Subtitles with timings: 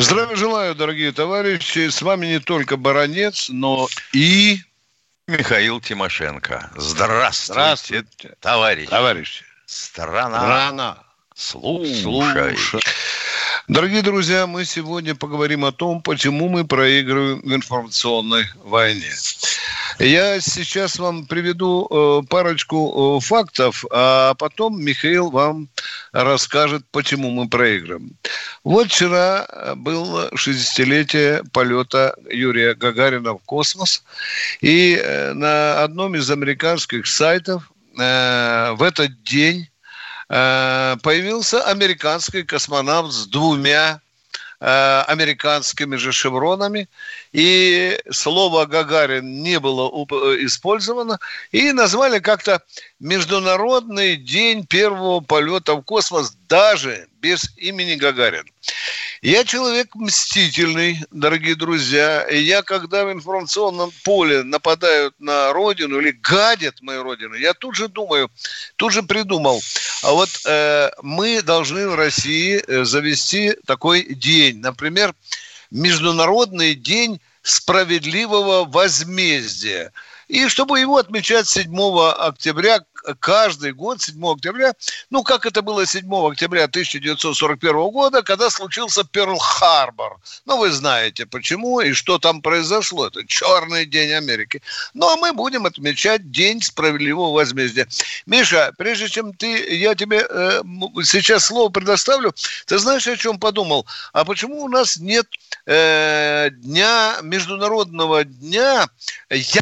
[0.00, 1.90] Здравия желаю, дорогие товарищи.
[1.90, 4.60] С вами не только Баранец, но и...
[5.26, 6.70] Михаил Тимошенко.
[6.74, 8.34] Здравствуйте, Здравствуйте.
[8.40, 8.88] товарищ.
[8.88, 9.44] Товарищи.
[9.66, 10.46] Страна.
[10.46, 10.98] Рано.
[11.34, 12.02] Слушай.
[12.02, 12.80] Слушай.
[13.68, 19.12] Дорогие друзья, мы сегодня поговорим о том, почему мы проигрываем в информационной войне.
[19.98, 25.68] Я сейчас вам приведу э, парочку э, фактов, а потом Михаил вам
[26.12, 28.12] расскажет, почему мы проигрываем.
[28.64, 34.04] Вот вчера было 60-летие полета Юрия Гагарина в космос,
[34.60, 39.68] и э, на одном из американских сайтов э, в этот день
[40.28, 44.09] э, появился американский космонавт с двумя э,
[44.60, 46.88] американскими же шевронами,
[47.32, 51.18] и слово «Гагарин» не было э, использовано,
[51.50, 52.62] и назвали как-то
[52.98, 58.44] Международный день первого полета в космос даже без имени Гагарин.
[59.22, 62.22] Я человек мстительный, дорогие друзья.
[62.22, 67.74] И я, когда в информационном поле нападают на родину или гадят мою родину, я тут
[67.74, 68.30] же думаю,
[68.76, 69.60] тут же придумал.
[70.02, 74.60] А вот э, мы должны в России э, завести такой день.
[74.60, 75.14] Например,
[75.70, 79.92] Международный день справедливого возмездия.
[80.28, 81.68] И чтобы его отмечать 7
[82.16, 82.80] октября,
[83.20, 84.72] каждый год 7 октября,
[85.10, 90.18] ну, как это было 7 октября 1941 года, когда случился Перл-Харбор.
[90.46, 93.06] Ну, вы знаете, почему и что там произошло.
[93.06, 94.62] Это черный день Америки.
[94.94, 97.86] Ну, а мы будем отмечать День справедливого возмездия.
[98.26, 100.62] Миша, прежде чем ты, я тебе э,
[101.04, 102.34] сейчас слово предоставлю,
[102.66, 103.86] ты знаешь, о чем подумал?
[104.12, 105.26] А почему у нас нет
[105.66, 108.88] э, дня, международного дня
[109.30, 109.60] я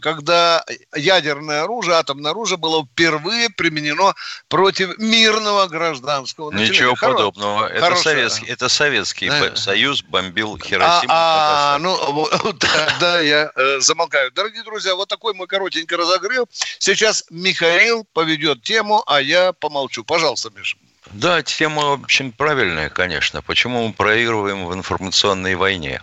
[0.00, 0.64] когда
[0.94, 4.14] ядерное оружие, атомное оружие было впервые применено
[4.48, 6.72] против мирного гражданского населения.
[6.74, 7.12] Ничего Хоро...
[7.12, 7.66] подобного.
[7.66, 9.56] Это хорошая- советский, это Советский Да.
[9.56, 11.12] Союз бомбил А, Хиросиму.
[11.12, 12.28] а, ну,
[13.00, 14.30] да, я э, замолкаю.
[14.32, 16.46] Дорогие друзья, вот такой мой коротенький разогрев.
[16.78, 20.04] Сейчас Михаил поведет тему, а я помолчу.
[20.04, 20.76] Пожалуйста, Миша.
[21.10, 23.42] Да, тема очень правильная, конечно.
[23.42, 26.00] Почему мы проигрываем в информационной войне?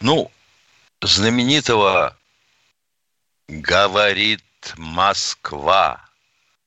[0.00, 0.30] Ну,
[1.00, 2.16] знаменитого
[3.48, 4.42] «Говорит
[4.76, 6.04] Москва»,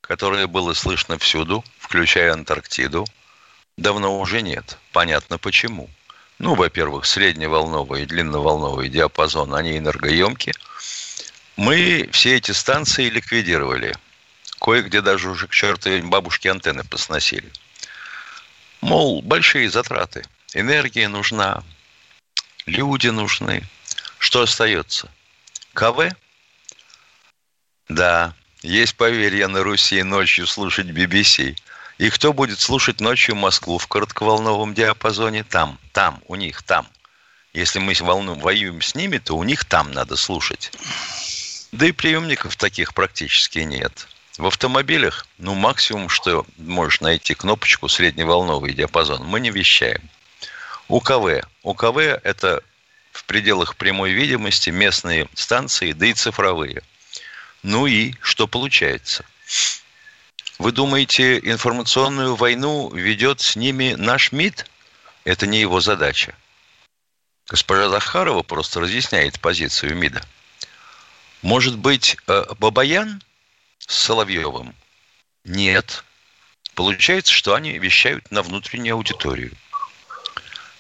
[0.02, 3.08] которое было слышно всюду, включая Антарктиду,
[3.78, 4.78] давно уже нет.
[4.92, 5.90] Понятно почему.
[6.38, 10.54] Ну, во-первых, средневолновый и длинноволновый диапазон, они энергоемки.
[11.56, 13.96] Мы все эти станции ликвидировали.
[14.60, 17.52] Кое-где даже уже к чертовой бабушке антенны посносили.
[18.82, 20.26] Мол, большие затраты.
[20.54, 21.64] Энергия нужна,
[22.66, 23.64] люди нужны.
[24.20, 25.10] Что остается?
[25.74, 26.16] КВ?
[27.90, 31.56] Да, есть поверье на Руси ночью слушать BBC.
[31.98, 35.44] И кто будет слушать ночью Москву в коротковолновом диапазоне?
[35.44, 36.88] Там, там, у них, там.
[37.54, 40.72] Если мы волну, воюем с ними, то у них там надо слушать.
[41.72, 44.08] Да и приемников таких практически нет.
[44.38, 50.02] В автомобилях, ну, максимум, что можешь найти кнопочку средневолновый диапазон, мы не вещаем.
[50.90, 51.46] УКВ.
[51.64, 52.62] УКВ– это
[53.14, 56.82] в пределах прямой видимости местные станции, да и цифровые.
[57.68, 59.26] Ну и что получается?
[60.60, 64.70] Вы думаете, информационную войну ведет с ними наш МИД?
[65.24, 66.36] Это не его задача.
[67.48, 70.22] Госпожа Захарова просто разъясняет позицию МИДа.
[71.42, 73.24] Может быть, э, Бабаян
[73.80, 74.76] с Соловьевым?
[75.44, 76.04] Нет.
[76.76, 79.52] Получается, что они вещают на внутреннюю аудиторию.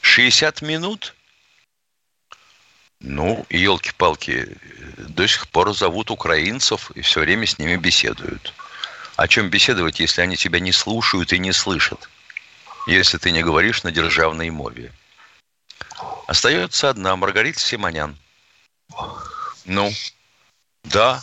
[0.02, 1.16] 60 минут?
[3.07, 4.57] Ну, елки-палки,
[4.98, 8.52] до сих пор зовут украинцев и все время с ними беседуют.
[9.16, 12.10] О чем беседовать, если они тебя не слушают и не слышат?
[12.88, 14.92] Если ты не говоришь на державной мове.
[16.25, 18.18] Остается одна, Маргарита Симонян.
[19.66, 19.94] Ну,
[20.84, 21.22] да,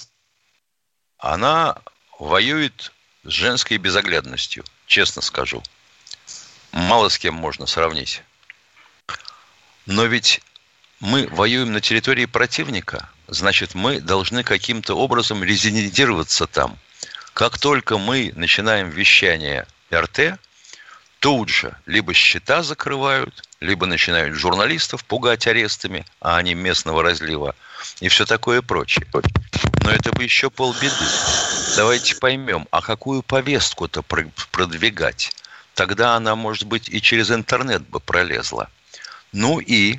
[1.19, 1.79] она
[2.21, 2.93] воюет
[3.25, 5.65] с женской безоглядностью, честно скажу.
[6.71, 8.23] Мало с кем можно сравнить.
[9.87, 10.41] Но ведь
[11.03, 16.79] мы воюем на территории противника, значит, мы должны каким-то образом резидентироваться там.
[17.35, 20.39] Как только мы начинаем вещание РТ,
[21.19, 27.57] тут же либо счета закрывают, либо начинают журналистов пугать арестами, а они местного разлива,
[27.99, 29.05] и все такое прочее.
[29.83, 30.95] Но это бы еще полбеды.
[31.75, 35.35] Давайте поймем, а какую повестку-то продвигать?
[35.75, 38.69] Тогда она, может быть, и через интернет бы пролезла.
[39.33, 39.99] Ну и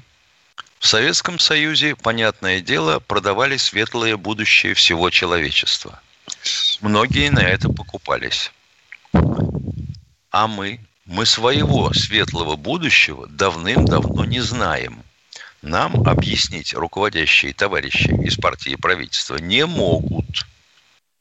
[0.83, 6.01] в Советском Союзе, понятное дело, продавали светлое будущее всего человечества.
[6.81, 8.51] Многие на это покупались.
[10.29, 15.03] А мы, мы своего светлого будущего давным-давно не знаем.
[15.61, 20.45] Нам объяснить руководящие товарищи из партии и правительства не могут.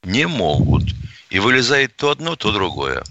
[0.03, 0.83] Не могут.
[1.29, 3.01] И вылезает то одно, то другое.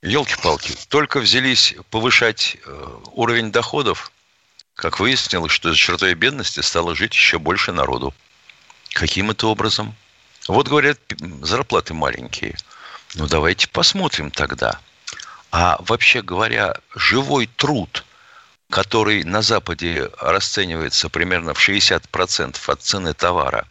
[0.00, 4.12] Елки-палки, только взялись повышать э, уровень доходов,
[4.80, 8.14] как выяснилось, что за чертой бедности стало жить еще больше народу.
[8.92, 9.94] Каким это образом?
[10.48, 10.98] Вот говорят,
[11.42, 12.56] зарплаты маленькие–
[13.14, 14.78] ну, давайте посмотрим тогда.
[15.50, 18.04] А вообще говоря, живой труд,
[18.70, 23.66] который на Западе расценивается примерно в 60% от цены товара,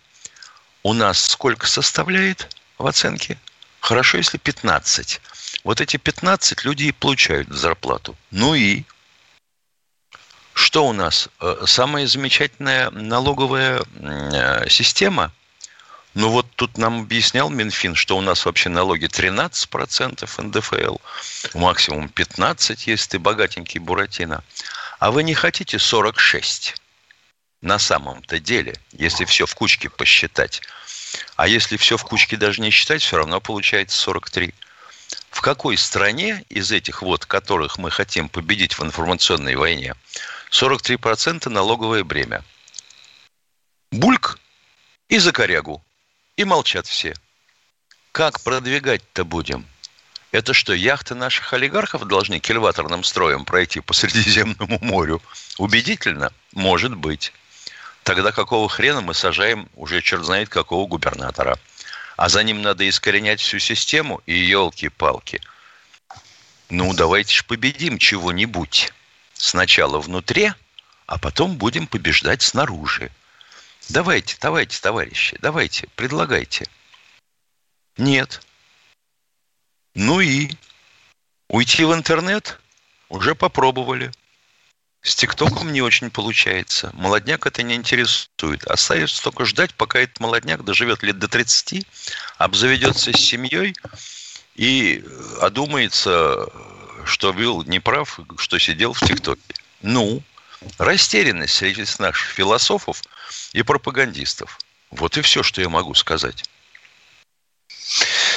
[0.83, 3.37] у нас сколько составляет в оценке?
[3.79, 5.21] Хорошо, если 15.
[5.63, 8.17] Вот эти 15 люди и получают зарплату.
[8.31, 8.83] Ну и
[10.59, 11.29] что у нас?
[11.39, 15.31] Э, самая замечательная налоговая э, система–
[16.15, 20.97] ну вот тут нам объяснял Минфин, что у нас вообще налоги 13% НДФЛ,
[21.53, 24.43] максимум 15%, если ты богатенький Буратино.
[24.99, 26.75] А вы не хотите 46%
[27.61, 30.61] на самом-то деле, если все в кучке посчитать.
[31.35, 34.53] А если все в кучке даже не считать, все равно получается 43.
[35.29, 39.93] В какой стране из этих вот, которых мы хотим победить в информационной войне,
[40.51, 42.43] 43% налоговое бремя?
[43.91, 44.39] Бульк
[45.07, 45.83] и за корягу.
[46.37, 47.15] И молчат все.
[48.11, 49.67] Как продвигать-то будем?
[50.31, 55.21] Это что, яхты наших олигархов должны кильваторным строем пройти по Средиземному морю?
[55.57, 56.31] Убедительно?
[56.53, 57.33] Может быть.
[58.03, 61.59] Тогда какого хрена мы сажаем уже черт знает какого губернатора?
[62.15, 65.41] А за ним надо искоренять всю систему и елки-палки.
[66.69, 68.93] Ну, давайте ж победим чего-нибудь.
[69.39, 70.51] Сначала внутри,
[71.05, 73.09] а потом будем побеждать снаружи.
[73.87, 76.67] Давайте, давайте, товарищи, давайте, предлагайте.
[77.97, 78.41] Нет.
[79.95, 80.51] Ну и
[81.47, 82.59] уйти в интернет
[83.07, 84.11] уже попробовали.
[85.01, 86.91] С ТикТоком не очень получается.
[86.93, 88.65] Молодняк это не интересует.
[88.65, 91.87] Остается только ждать, пока этот молодняк доживет лет до 30,
[92.37, 93.73] обзаведется с семьей
[94.55, 95.01] и
[95.39, 96.49] одумается,
[97.09, 99.41] что был неправ, что сидел в ТикТоке.
[99.81, 100.23] Ну,
[100.77, 103.01] растерянность среди наших философов
[103.53, 104.57] и пропагандистов.
[104.91, 106.49] Вот и все, что я могу сказать.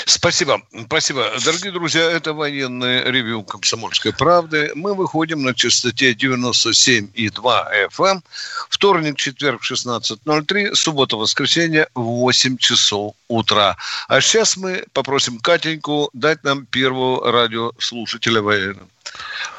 [0.07, 1.27] Спасибо, спасибо.
[1.45, 4.73] Дорогие друзья, это военное ревю «Комсомольской правды».
[4.75, 8.05] Мы выходим на частоте 97,2 FM.
[8.07, 8.23] Эм.
[8.69, 13.77] Вторник, четверг, 16.03, суббота, воскресенье, 8 часов утра.
[14.09, 18.89] А сейчас мы попросим Катеньку дать нам первого радиослушателя военного.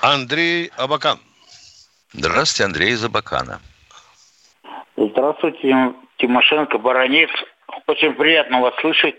[0.02, 1.20] Андрей Абакан.
[2.14, 3.60] Здравствуйте, Андрей Забакана.
[4.96, 7.30] Здравствуйте, Тимошенко, Баранец.
[7.88, 9.16] Очень приятно вас слышать.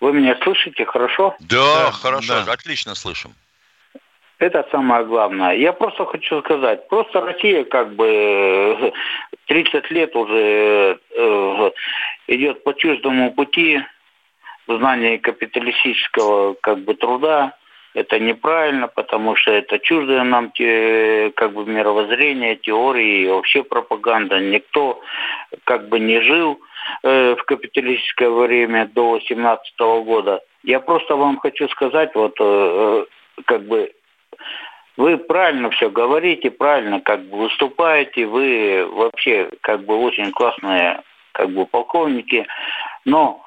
[0.00, 1.34] Вы меня слышите хорошо?
[1.40, 2.52] Да, да хорошо, да.
[2.52, 3.34] отлично слышим.
[4.38, 5.56] Это самое главное.
[5.56, 8.92] Я просто хочу сказать, просто Россия как бы
[9.46, 11.70] 30 лет уже э,
[12.28, 13.82] идет по чуждому пути
[14.68, 17.54] в знании капиталистического как бы труда
[17.94, 24.38] это неправильно, потому что это чуждое нам те, как бы мировоззрение, теории и вообще пропаганда.
[24.38, 25.00] Никто
[25.64, 26.60] как бы не жил
[27.02, 30.40] э, в капиталистическое время до 17 года.
[30.62, 33.92] Я просто вам хочу сказать, вот э, э, как бы
[34.96, 41.50] вы правильно все говорите, правильно как бы выступаете, вы вообще как бы очень классные как
[41.50, 42.46] бы полковники,
[43.04, 43.40] но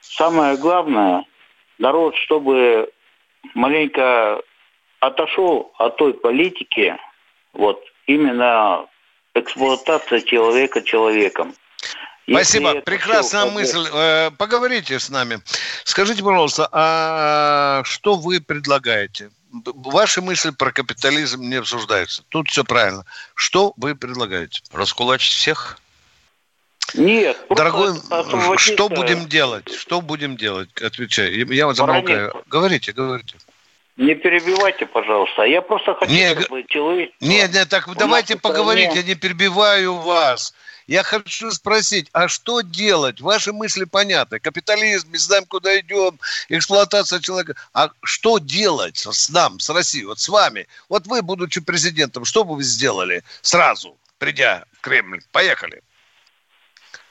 [0.00, 1.24] самое главное,
[1.78, 2.90] народ, чтобы
[3.54, 4.40] маленько
[5.00, 6.96] отошел от той политики,
[7.52, 8.86] вот именно
[9.34, 11.54] эксплуатация человека человеком.
[12.28, 12.80] Спасибо.
[12.80, 13.86] Прекрасная мысль.
[13.92, 15.40] Э, поговорите с нами.
[15.84, 19.30] Скажите, пожалуйста, а что вы предлагаете?
[19.52, 22.24] Ваши мысли про капитализм не обсуждаются.
[22.28, 23.04] Тут все правильно.
[23.34, 24.62] Что вы предлагаете?
[24.72, 25.78] Раскулачить всех?
[26.94, 27.36] Нет.
[27.50, 27.94] Дорогой,
[28.58, 29.72] что будем делать?
[29.72, 30.70] Что будем делать?
[30.80, 31.32] Отвечай.
[31.32, 32.42] Я вас замолкаю.
[32.46, 33.36] Говорите, говорите.
[33.96, 35.44] Не перебивайте, пожалуйста.
[35.44, 37.12] Я просто хочу, не, чтобы человек...
[37.20, 39.00] Нет, нет, так давайте поговорить, стране...
[39.02, 40.52] я не перебиваю вас.
[40.86, 43.20] Я хочу спросить, а что делать?
[43.20, 44.38] Ваши мысли понятны.
[44.38, 47.54] Капитализм, не знаем, куда идем, эксплуатация человека.
[47.72, 50.66] А что делать с нам, с Россией, вот с вами?
[50.88, 55.22] Вот вы, будучи президентом, что бы вы сделали сразу, придя в Кремль?
[55.32, 55.82] Поехали.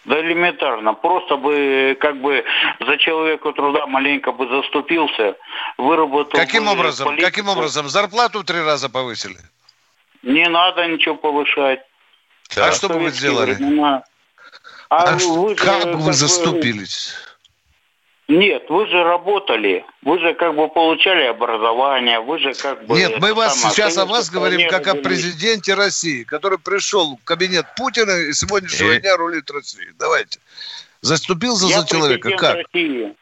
[0.06, 0.94] Да элементарно.
[0.94, 2.44] Просто бы как бы
[2.80, 5.36] за человека труда маленько бы заступился,
[5.78, 7.08] выработал Каким образом?
[7.08, 7.30] политику.
[7.30, 7.88] Каким образом?
[7.88, 9.38] Зарплату в три раза повысили?
[10.22, 11.80] Не надо ничего повышать.
[12.56, 13.54] А что бы вы сделали?
[13.54, 14.04] времена.
[14.90, 17.14] А, А, вы же, как бы как вы бы, заступились?
[18.30, 22.96] Нет, вы же работали, вы же как бы получали образование, вы же как бы...
[22.96, 27.24] Нет, мы вас самое, сейчас о вас говорим как о президенте России, который пришел в
[27.26, 29.90] кабинет Путина и с сегодняшнего И- дня рулит Россией.
[30.00, 30.40] Давайте.
[31.02, 32.30] Заступился Я за человека.
[32.30, 32.56] президент Как?
[32.56, 33.14] России.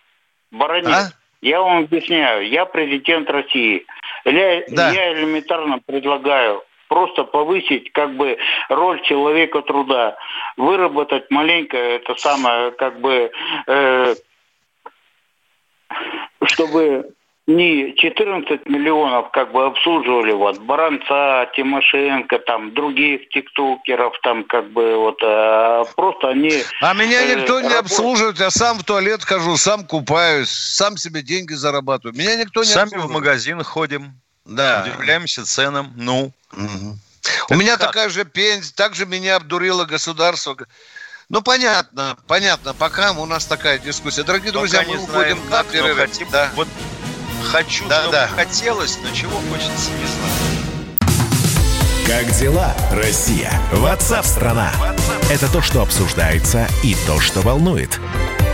[0.52, 1.12] Баранец, А?
[1.42, 3.86] я вам объясняю, я президент России.
[4.26, 4.92] Я, Да.
[4.92, 10.18] я элементарно предлагаю просто повысить как бы роль человека труда,
[10.58, 13.32] выработать маленько это самое как бы,
[13.68, 14.16] э,
[16.44, 17.14] чтобы
[17.48, 24.98] не 14 миллионов как бы обслуживали вот Баранца, Тимошенко, там других тиктокеров, там как бы
[24.98, 29.24] вот а просто они А меня э, никто не работ- обслуживает, я сам в туалет
[29.24, 32.18] хожу, сам купаюсь, сам себе деньги зарабатываю.
[32.18, 33.16] Меня никто не Сами в обслуживает.
[33.16, 34.14] магазин ходим,
[34.46, 34.84] Да.
[34.88, 35.94] удивляемся ценам.
[35.96, 37.00] Ну, Мгм.
[37.50, 37.88] У меня как?
[37.88, 40.58] такая же пенсия, так же меня обдурило государство.
[41.30, 42.74] Ну, понятно, понятно.
[42.74, 44.24] Пока у нас такая дискуссия.
[44.24, 45.98] Дорогие друзья, пока мы не уходим на перерыв.
[46.10, 46.30] хотим.
[46.32, 46.50] Да.
[46.56, 46.68] Вот
[47.52, 48.28] хочу, Да, чтобы да.
[48.28, 50.34] хотелось, но чего хочется, не знаю.
[52.08, 53.52] Как дела, Россия?
[53.72, 54.74] Ватсап-страна!
[55.30, 58.00] Это то, что обсуждается и то, что волнует.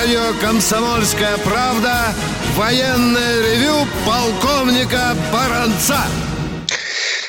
[0.00, 2.14] Радио «Комсомольская правда»
[2.54, 6.00] военное ревю полковника Баранца.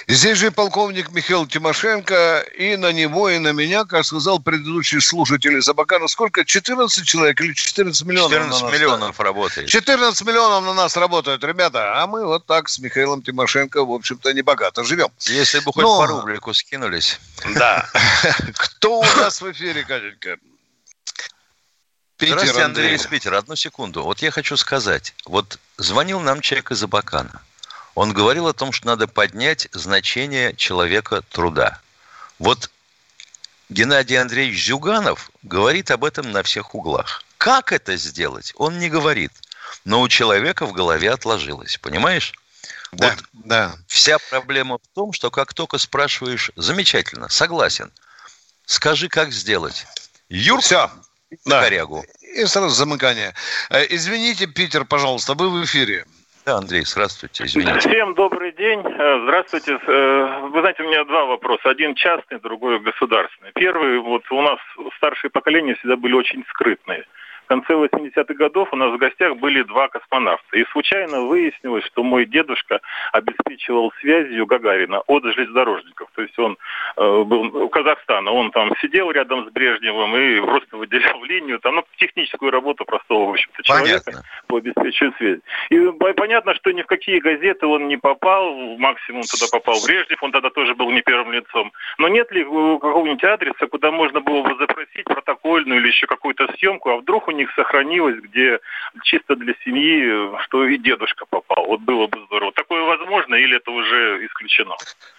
[0.08, 5.58] Здесь же полковник Михаил Тимошенко, и на него, и на меня, как сказал предыдущий слушатель
[5.58, 6.46] из Абакана, сколько?
[6.46, 8.32] 14 человек или 14 миллионов?
[8.32, 8.72] на 14 нас?
[8.72, 9.68] миллионов работает.
[9.68, 14.32] 14 миллионов на нас работают, ребята, а мы вот так с Михаилом Тимошенко, в общем-то,
[14.32, 15.10] не богато живем.
[15.28, 17.20] Если бы хоть Но- по рублику скинулись.
[17.54, 17.90] Да.
[18.56, 20.38] Кто у нас в эфире, Катенька?
[22.22, 22.98] Питер, Здравствуйте, Андрей Андрей.
[22.98, 23.38] из Питера.
[23.40, 24.04] Одну секунду.
[24.04, 25.16] Вот я хочу сказать.
[25.26, 27.42] Вот звонил нам человек из Абакана.
[27.96, 31.82] Он говорил о том, что надо поднять значение человека труда.
[32.38, 32.70] Вот
[33.70, 37.24] Геннадий Андреевич Зюганов говорит об этом на всех углах.
[37.40, 38.54] Как это сделать?
[38.56, 39.32] Он не говорит.
[39.84, 41.78] Но у человека в голове отложилось.
[41.78, 42.34] Понимаешь?
[42.92, 43.76] Да, Вот да.
[43.88, 47.92] Вся проблема в том, что как только спрашиваешь, замечательно, согласен.
[48.68, 49.88] Скажи, как сделать.
[50.30, 50.92] Юрк Все.
[51.46, 51.62] Да.
[51.64, 52.04] корягу.
[52.36, 53.34] И сразу замыкание.
[53.70, 56.06] Э, Извините, Питер, пожалуйста, вы в эфире.
[56.46, 57.80] Да, Андрей, здравствуйте, извините.
[57.80, 58.80] Всем добрый день.
[58.80, 59.78] Э, Здравствуйте.
[59.86, 61.70] Э, Вы знаете, у меня два вопроса.
[61.70, 63.52] Один частный, другой государственный.
[63.54, 64.58] Первый, вот у нас
[64.98, 67.06] старшее поколение всегда были очень скрытные.
[67.52, 70.58] Конце 80-х годов у нас в гостях были два космонавта.
[70.58, 72.80] И случайно выяснилось, что мой дедушка
[73.12, 76.10] обеспечивал связью Гагарина от железнодорожников.
[76.16, 76.58] То есть он
[76.96, 78.32] э, был у Казахстана.
[78.32, 81.60] Он там сидел рядом с Брежневым и просто выделял линию.
[81.60, 84.24] Там, ну, техническую работу простого, в общем-то, человека Понятно.
[84.48, 85.42] по обеспечению связи.
[85.72, 90.24] И по- понятно, что ни в какие газеты он не попал, максимум туда попал Брежнев,
[90.24, 91.74] он тогда тоже был не первым лицом.
[91.98, 96.48] Но нет ли э, какого-нибудь адреса, куда можно было бы запросить протокольную или еще какую-то
[96.58, 98.60] съемку, а вдруг у них сохранилось, где
[99.04, 101.66] чисто для семьи, э, что и дедушка попал.
[101.68, 102.52] Вот было бы здорово.
[102.54, 104.76] Такое возможно или это уже исключено?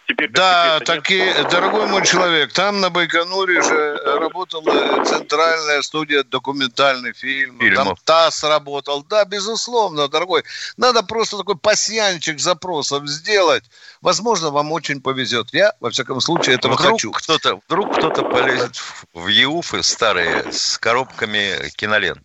[0.08, 1.02] Теперь Да, секрета нет?
[1.02, 7.58] таки, дорогой мой человек, там на Байконуре же работала центральная студия документальный фильм.
[7.58, 7.98] Там Фильмов.
[8.04, 9.02] ТАСС работал.
[9.08, 10.42] Да, безусловно, дорогой.
[10.76, 13.64] Надо просто такой пасьянчик запросов сделать.
[14.02, 15.48] Возможно, вам очень повезет.
[15.52, 17.10] Я, во всяком случае, этого вдруг хочу.
[17.12, 22.20] кто-то, вдруг кто-то полезет в- в ЕУФы старые с коробками кинолент.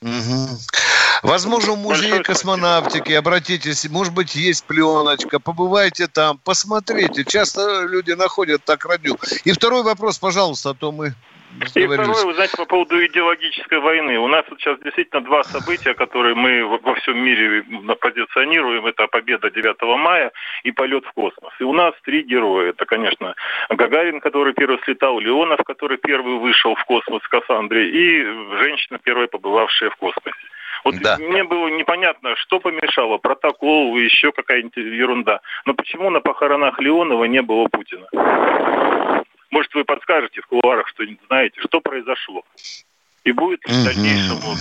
[0.00, 0.58] Мгм.
[1.22, 7.24] Возможно, в музее космонавтики, обратитесь, может быть, есть пленочка, побывайте там, посмотрите.
[7.24, 9.16] Часто люди находят так радио.
[9.44, 11.14] И второй вопрос, пожалуйста, а то мы
[11.60, 14.18] И второе, вы знаете, по поводу идеологической войны.
[14.18, 17.64] У нас вот сейчас действительно два события, которые мы во всем мире
[18.00, 18.86] позиционируем.
[18.86, 20.30] Это победа 9 мая
[20.62, 21.52] и полет в космос.
[21.58, 22.70] И у нас три героя.
[22.70, 23.34] Это, конечно,
[23.70, 28.24] Гагарин, который первый слетал, Леонов, который первый вышел в космос с Кассандрой, и
[28.58, 30.36] женщина, первая побывавшая в космосе.
[30.84, 31.16] Вот да.
[31.18, 35.40] мне было непонятно, что помешало, протокол, еще какая-нибудь ерунда.
[35.64, 38.06] Но почему на похоронах Леонова не было Путина?
[39.50, 42.42] Может, вы подскажете в кулуарах что-нибудь знаете, что произошло?
[43.24, 44.58] И будет в дальнейшем вот,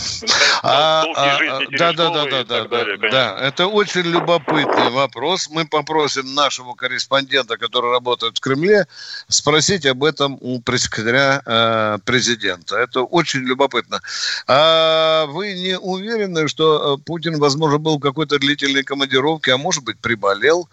[0.62, 5.48] а, а, да, да, да, да, да, далее, да, да, это очень любопытный вопрос.
[5.50, 8.86] Мы попросим нашего корреспондента, который работает в Кремле,
[9.30, 12.76] спросить об этом у пресс-секретаря э, президента.
[12.76, 14.02] Это очень любопытно.
[14.48, 19.86] А вы не уверены, что э, Путин, возможно, был в какой-то длительной командировке, а может
[19.86, 20.68] быть, приболел?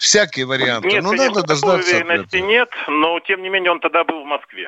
[0.00, 0.88] Всякие варианты.
[0.88, 1.94] Нет, но надо дождаться.
[1.94, 4.66] уверенности нет, но тем не менее он тогда был в Москве.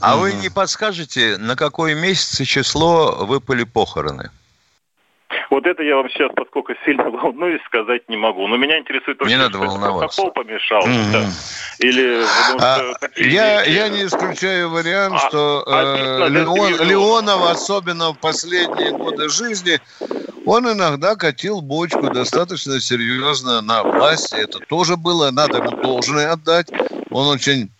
[0.00, 4.30] А вы не подскажете, на какое месяц и число выпали похороны?
[5.50, 8.46] Вот это я вам сейчас, поскольку сильно волнуюсь, сказать не могу.
[8.46, 10.22] Но меня интересует только, не надо волноваться.
[10.22, 10.86] протокол помешал.
[10.86, 11.12] Mm-hmm.
[11.12, 11.26] Да.
[11.80, 12.24] Или,
[12.60, 12.78] а,
[13.16, 19.80] я, я не исключаю вариант, а, что э, Леон, Леонов, особенно в последние годы жизни,
[20.46, 24.36] он иногда катил бочку достаточно серьезно на власти.
[24.36, 26.68] Это тоже было, надо ему должное отдать.
[27.10, 27.70] Он очень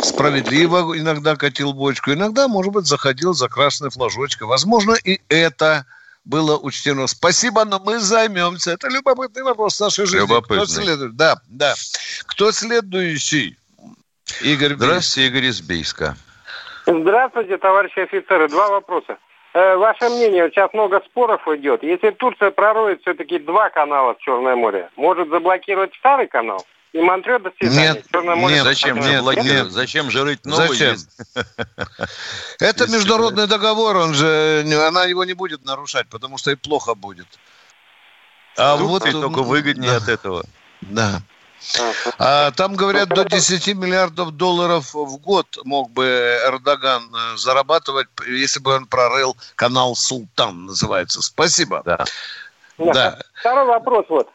[0.00, 2.12] справедливо иногда катил бочку.
[2.12, 4.46] Иногда, может быть, заходил за красной флажочкой.
[4.46, 5.86] Возможно, и это
[6.26, 7.06] было учтено.
[7.06, 8.72] Спасибо, но мы займемся.
[8.72, 10.18] Это любопытный вопрос нашей жизни.
[10.18, 10.64] Любопытный.
[10.64, 11.16] Кто следует?
[11.16, 11.74] Да, да.
[12.26, 13.56] Кто следующий?
[14.42, 16.16] Игорь Здравствуйте, Игорь из Бийска.
[16.84, 18.48] Здравствуйте, товарищи офицеры.
[18.48, 19.18] Два вопроса.
[19.54, 21.82] Э, ваше мнение, сейчас много споров идет.
[21.82, 26.64] Если Турция пророет все-таки два канала в Черное море, может заблокировать старый канал?
[26.96, 27.92] И Монтрео до свидания.
[27.92, 30.68] Нет, нет, зачем, нет, нет, зачем же рыть новый?
[30.68, 30.96] Зачем?
[32.58, 37.26] Это международный договор, он же, она его не будет нарушать, потому что и плохо будет.
[38.56, 39.96] А вот только выгоднее да.
[39.98, 40.44] от этого.
[40.80, 41.20] Да.
[42.18, 46.06] А, там говорят, до 10 миллиардов долларов в год мог бы
[46.46, 51.20] Эрдоган э, зарабатывать, если бы он прорыл канал Султан, называется.
[51.20, 51.82] Спасибо.
[51.84, 52.04] Да.
[52.78, 53.18] да.
[53.40, 54.30] Второй вопрос вот.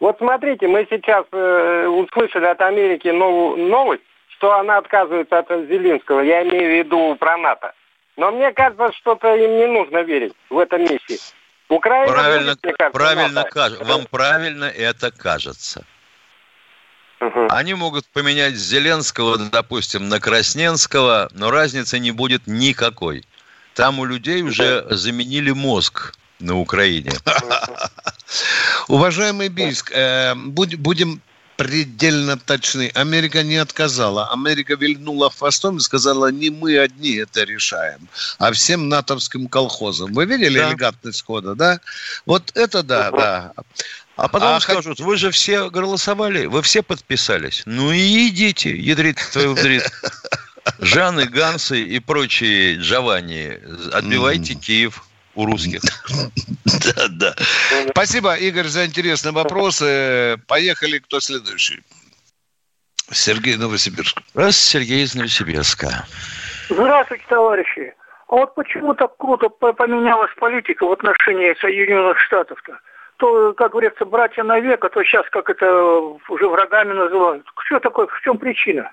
[0.00, 4.02] Вот смотрите, мы сейчас э, услышали от Америки новую новость,
[4.36, 6.20] что она отказывается от Зеленского.
[6.20, 7.72] Я имею в виду про НАТО.
[8.16, 11.18] Но мне кажется, что-то им не нужно верить в этом миссии.
[11.68, 13.72] Украина правильно, будет, кажется, правильно каж...
[13.80, 15.84] вам правильно это кажется.
[17.20, 17.48] Угу.
[17.50, 23.24] Они могут поменять Зеленского, допустим, на Красненского, но разницы не будет никакой.
[23.74, 27.12] Там у людей уже заменили мозг на Украине.
[28.88, 31.20] Уважаемый Бийск, э, будем
[31.58, 32.90] предельно точны.
[32.94, 34.28] Америка не отказала.
[34.32, 40.12] Америка вильнула хвостом и сказала, не мы одни это решаем, а всем натовским колхозам.
[40.12, 40.70] Вы видели да.
[40.70, 41.80] элегантность хода, да?
[42.26, 43.52] Вот это да, да.
[44.14, 47.62] А потом а скажут, вы же все голосовали, вы все подписались.
[47.66, 49.90] Ну и идите, ядрит твою вдрит.
[50.78, 53.58] Жаны, Гансы и прочие Джованни,
[53.92, 55.02] отбивайте Киев
[55.38, 55.80] у русских.
[56.64, 57.34] Да, да.
[57.90, 60.36] Спасибо, Игорь, за интересные вопросы.
[60.46, 61.80] Поехали, кто следующий?
[63.10, 64.20] Сергей Новосибирск.
[64.34, 66.06] Раз, Сергей из Новосибирска.
[66.68, 67.94] Здравствуйте, товарищи.
[68.28, 72.78] А вот почему так круто поменялась политика в отношении Соединенных Штатов-то?
[73.16, 75.66] То, как говорится, братья навек, а то сейчас как это
[76.28, 77.46] уже врагами называют.
[77.64, 78.90] Что такое, в чем причина?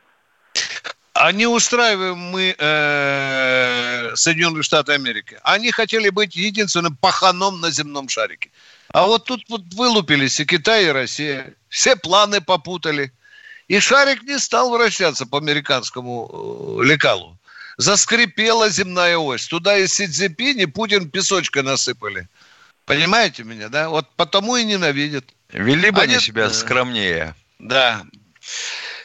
[1.16, 5.40] А не устраиваем мы э, Соединенные Штаты Америки.
[5.44, 8.52] Они хотели быть единственным паханом на земном шарике.
[8.90, 11.54] А вот тут вот вылупились и Китай, и Россия.
[11.70, 13.14] Все планы попутали.
[13.70, 17.38] И шарик не стал вращаться по американскому э, лекалу.
[17.78, 19.48] Заскрипела земная ось.
[19.48, 22.28] Туда и Си Цзепинь, и Путин песочкой насыпали.
[22.84, 23.88] Понимаете меня, да?
[23.88, 25.24] Вот потому и ненавидят.
[25.54, 27.36] Вели бы они, они себя скромнее.
[27.58, 28.04] Да.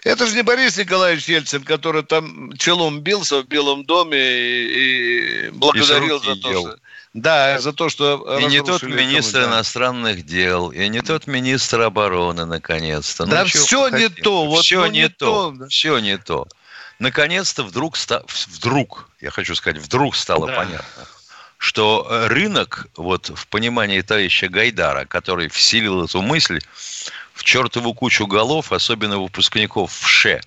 [0.03, 5.51] Это же не Борис Николаевич Ельцин, который там челом бился в Белом доме и, и
[5.51, 6.77] благодарил за то, что...
[7.13, 8.39] Да, за то, что...
[8.39, 13.27] И не тот министр иностранных дел, и не тот министр обороны, наконец-то.
[13.27, 14.47] Ну, да все не то.
[14.47, 15.55] Вот, все ну, не, не то.
[15.59, 15.67] то.
[15.69, 16.47] Все не то.
[16.99, 17.97] Наконец-то вдруг,
[18.49, 20.55] вдруг, я хочу сказать, вдруг стало да.
[20.55, 21.07] понятно,
[21.59, 26.61] что рынок, вот в понимании товарища Гайдара, который вселил эту мысль,
[27.41, 30.43] в чертову кучу голов, особенно выпускников в ШЕ,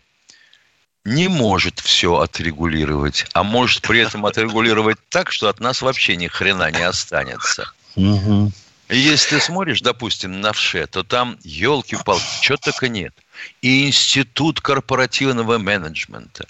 [1.04, 6.28] не может все отрегулировать, а может при этом отрегулировать так, что от нас вообще ни
[6.28, 7.72] хрена не останется.
[7.96, 8.52] Угу.
[8.90, 13.14] Если ты смотришь, допустим, на ВШЕ, то там, елки-палки, чего только нет–
[13.62, 16.48] и Институт корпоративного менеджмента,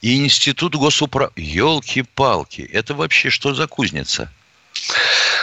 [0.00, 1.52] и Институт госуправления.
[1.52, 4.32] Елки-палки, это вообще что за кузница?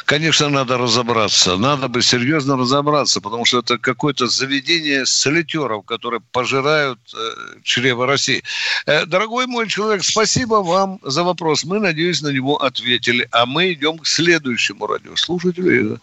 [0.05, 1.57] Конечно, надо разобраться.
[1.57, 8.41] Надо бы серьезно разобраться, потому что это какое-то заведение солитеров, которые пожирают э, чрево России.
[8.85, 11.65] Э, дорогой мой человек, спасибо вам за вопрос.
[11.65, 13.27] Мы, надеюсь, на него ответили.
[13.31, 15.99] А мы идем к следующему радиослушателю.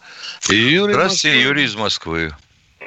[0.49, 2.31] Юрий Здравствуйте, Юрий из Москвы.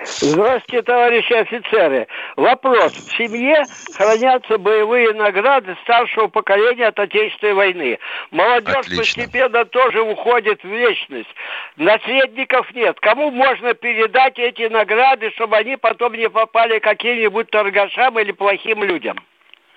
[0.04, 2.06] Здравствуйте, товарищи офицеры.
[2.37, 2.92] Вопрос.
[2.92, 7.98] В семье хранятся боевые награды старшего поколения от Отечественной войны.
[8.30, 8.98] Молодежь Отлично.
[8.98, 11.28] постепенно тоже уходит в вечность.
[11.76, 12.98] Наследников нет.
[13.00, 19.18] Кому можно передать эти награды, чтобы они потом не попали каким-нибудь торгашам или плохим людям?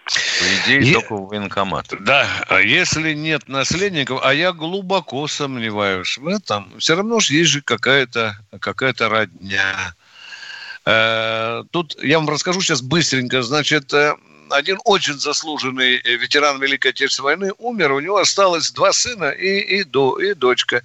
[0.06, 0.94] По идее, е...
[0.94, 1.88] только в военкомат.
[2.00, 7.50] Да, а если нет наследников, а я глубоко сомневаюсь в этом, все равно же есть
[7.50, 9.96] же какая-то какая родня.
[10.86, 13.42] Э, тут я вам расскажу сейчас быстренько.
[13.44, 14.16] Значит, э,
[14.50, 19.84] один очень заслуженный ветеран Великой Отечественной войны умер, у него осталось два сына и, и,
[19.84, 20.84] до, и дочка.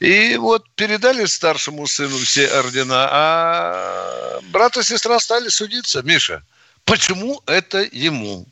[0.00, 6.02] И вот передали старшему сыну все ордена, а брат и сестра стали судиться.
[6.02, 6.42] Миша,
[6.84, 8.46] почему это ему?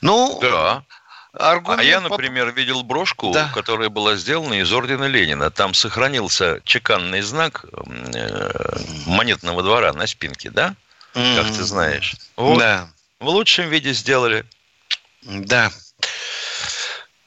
[0.00, 0.84] Ну, да.
[1.32, 1.80] Аргумент...
[1.80, 3.50] А я, например, видел брошку, да.
[3.54, 5.50] которая была сделана из ордена Ленина.
[5.50, 10.74] Там сохранился чеканный знак э, монетного двора на спинке, да?
[11.12, 12.16] Как ты знаешь.
[12.36, 12.58] Вот.
[12.58, 12.88] Да.
[13.20, 14.44] В лучшем виде сделали.
[15.22, 15.70] Да.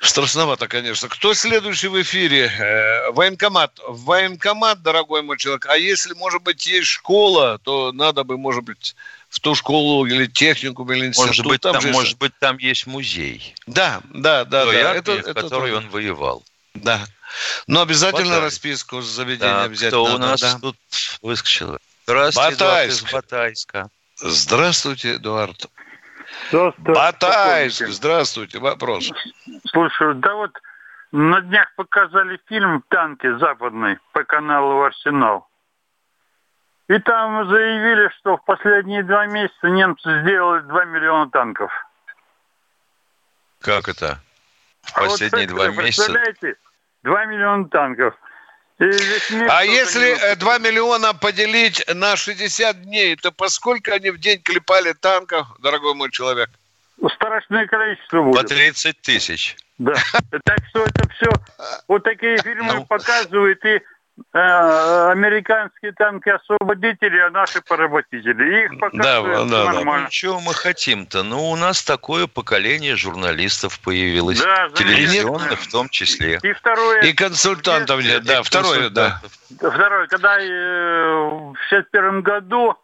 [0.02, 1.08] Страшновато, конечно.
[1.10, 2.48] Кто следующий в эфире?
[2.48, 3.80] Э, военкомат.
[3.88, 5.68] Военкомат, дорогой мой человек.
[5.68, 8.96] А если, может быть, есть школа, то надо бы, может быть,
[9.30, 11.28] в ту школу или технику или институт.
[11.28, 13.54] Может быть, там, там может быть, там есть музей.
[13.68, 14.66] Да, да, да.
[14.66, 14.90] Той да.
[14.90, 16.44] Армии, это, в это которой он воевал.
[16.74, 17.06] Да.
[17.68, 18.46] Но обязательно Батай.
[18.46, 20.16] расписку с заведения да, взять кто надо.
[20.16, 20.60] у нас да.
[20.60, 20.78] тут
[21.22, 21.78] выскочил?
[22.06, 22.62] Здравствуйте, Батайск.
[22.62, 23.90] Эдуард из Батайска.
[24.18, 25.68] Здравствуйте, Эдуард.
[26.52, 26.92] Здравствуйте.
[26.92, 29.10] Батайск, здравствуйте, вопрос.
[29.68, 30.52] Слушай, да вот
[31.14, 35.48] на днях показали фильм «Танки» западный по каналу «Арсенал».
[36.90, 41.72] И там заявили, что в последние два месяца немцы сделали 2 миллиона танков.
[43.62, 44.20] Как это?
[44.82, 46.12] В а последние вот, два месяца?
[46.12, 46.56] Представляете,
[47.04, 48.14] 2 миллиона танков.
[49.50, 55.48] А если 2 миллиона поделить на 60 дней, то поскольку они в день клепали танков,
[55.60, 56.50] дорогой мой человек?
[57.13, 58.41] Страшное количество будет.
[58.41, 59.56] По 30 тысяч.
[59.78, 59.94] Да.
[60.44, 61.30] Так что это все,
[61.88, 62.86] вот такие фильмы ну...
[62.86, 63.82] показывают, и
[64.34, 68.65] Э, американские танки-освободители, а наши поработители.
[68.65, 70.06] Их показывают да, да, нормально.
[70.06, 70.10] Да.
[70.10, 71.24] Чего мы хотим-то?
[71.24, 74.41] Ну, у нас такое поколение журналистов появилось.
[74.41, 76.39] Да, телевизионных в том числе.
[76.43, 77.02] И второе...
[77.02, 78.43] И консультантов нет, да.
[78.43, 79.21] Второе, да.
[79.58, 82.76] Второе, когда э, в 61 году,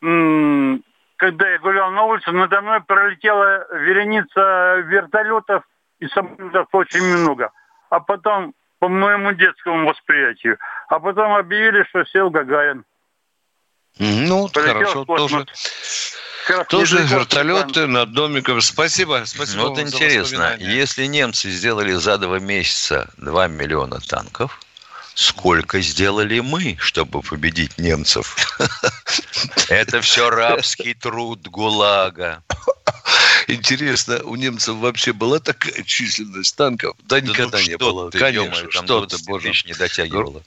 [0.00, 5.64] когда я гулял на улице, надо мной пролетела вереница вертолетов
[5.98, 7.52] и самолетов очень много.
[7.90, 10.58] А потом по моему детскому восприятию.
[10.88, 12.84] А потом объявили, что сел Гагарин.
[14.00, 15.46] Ну, Полетел хорошо, тоже.
[16.48, 18.60] Как тоже вертолеты над домиком.
[18.60, 19.68] Спасибо, спасибо.
[19.68, 24.58] Вот интересно, если немцы сделали за два месяца 2 миллиона танков,
[25.14, 28.58] сколько сделали мы, чтобы победить немцев?
[29.68, 32.42] Это все рабский труд ГУЛАГа.
[33.48, 36.96] Интересно, у немцев вообще была такая численность танков?
[37.04, 38.10] Да, да никогда ну, не было.
[38.10, 39.52] Ты, Конечно, что-то, боже.
[39.66, 40.42] не дотягивало.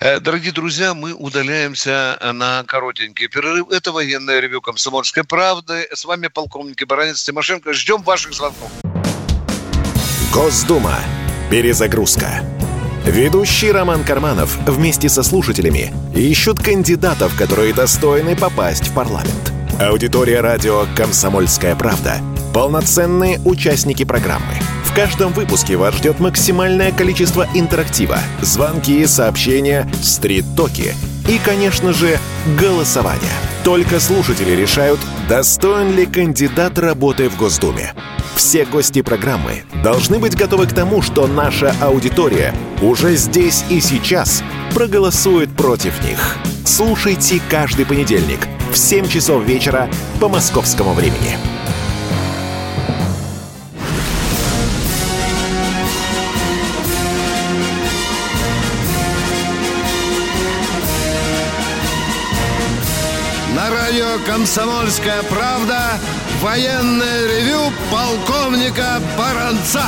[0.00, 3.70] Э, дорогие друзья, мы удаляемся на коротенький перерыв.
[3.70, 5.88] Это военное ревю «Комсомольской правды».
[5.92, 7.72] С вами полковник Баранец Тимошенко.
[7.72, 8.70] Ждем ваших звонков.
[10.32, 10.98] Госдума.
[11.50, 12.42] Перезагрузка.
[13.04, 19.53] Ведущий Роман Карманов вместе со слушателями ищут кандидатов, которые достойны попасть в парламент.
[19.80, 22.18] Аудитория радио «Комсомольская правда»—
[22.54, 24.54] полноценные участники программы.
[24.84, 30.94] В каждом выпуске вас ждет максимальное количество интерактива, звонки, сообщения, стрит-токи
[31.28, 32.20] и, конечно же,
[32.56, 33.32] голосование.
[33.64, 37.94] Только слушатели решают, достоин ли кандидат работы в Госдуме.
[38.36, 44.44] Все гости программы должны быть готовы к тому, что наша аудитория уже здесь и сейчас
[44.72, 46.36] проголосует против них.
[46.64, 48.38] Слушайте каждый понедельник
[48.74, 49.88] в 7 часов вечера
[50.20, 51.38] по московскому времени.
[63.54, 65.92] На радио «Комсомольская правда»
[66.42, 69.84] военное ревю полковника Баранца.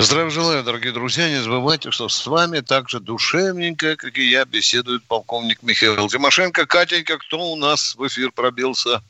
[0.00, 1.28] Здравия желаю, дорогие друзья.
[1.28, 6.66] Не забывайте, что с вами также душевненько, как и я, беседует полковник Михаил Тимошенко.
[6.66, 9.02] Катенька, кто у нас в эфир пробился?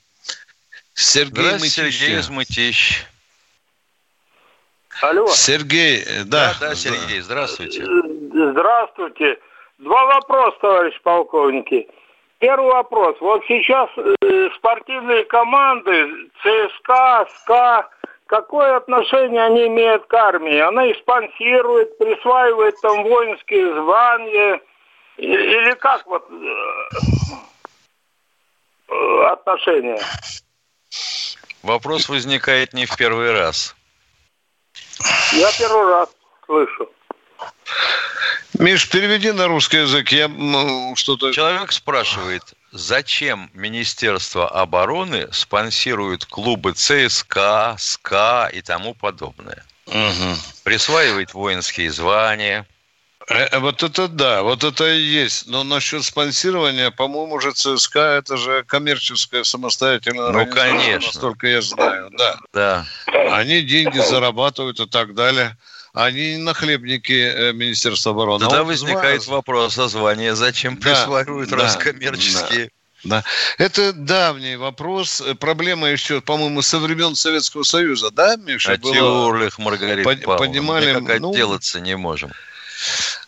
[0.95, 1.73] Сергей Мытищ.
[1.75, 3.05] Сергей из Мытищ.
[5.03, 5.27] Алло.
[5.29, 6.55] Сергей, да.
[6.59, 7.85] Да, да, Сергей, здравствуйте.
[7.85, 9.39] Здравствуйте.
[9.77, 11.87] Два вопроса, товарищ полковники.
[12.39, 13.15] Первый вопрос.
[13.21, 17.89] Вот сейчас э, спортивные команды ЦСКА, СКА,
[18.29, 20.59] какое отношение они имеют к армии?
[20.61, 24.61] Она их спонсирует, присваивает там воинские звания?
[25.17, 26.25] Или как вот
[28.89, 30.01] э, отношения?
[31.65, 33.75] Вопрос возникает не в первый раз.
[35.33, 36.09] Я первый раз
[36.47, 36.89] слышу.
[38.59, 40.09] Миш, переведи на русский язык.
[40.11, 40.31] Я
[40.95, 41.33] что-то...
[41.33, 49.65] Человек спрашивает, зачем Министерство обороны спонсирует клубы ЦСКА, СКА и тому подобное?
[49.87, 50.37] Угу.
[50.65, 52.67] Присваивает воинские звания.
[53.29, 55.47] Э, э, вот это да, вот это и есть.
[55.47, 61.09] Но насчет спонсирования, по-моему, уже ЦСКА это же коммерческая самостоятельная Ну, конечно.
[61.09, 62.39] Настолько я знаю, да.
[62.53, 62.87] Да.
[63.31, 65.57] Они деньги зарабатывают и так далее
[65.93, 68.45] они не нахлебники э, Министерства обороны.
[68.45, 69.37] Тогда а возникает звание...
[69.37, 72.71] вопрос, а звание зачем присваивают, да, раз да, коммерческие?
[73.05, 73.23] Да.
[73.59, 75.23] Это давний вопрос.
[75.39, 78.73] Проблема еще, по-моему, со времен Советского Союза, да, Миша?
[78.73, 80.47] О Теорлих, Маргарита Под, Павловна.
[80.47, 82.33] Поднимали, Никак ну, отделаться не можем.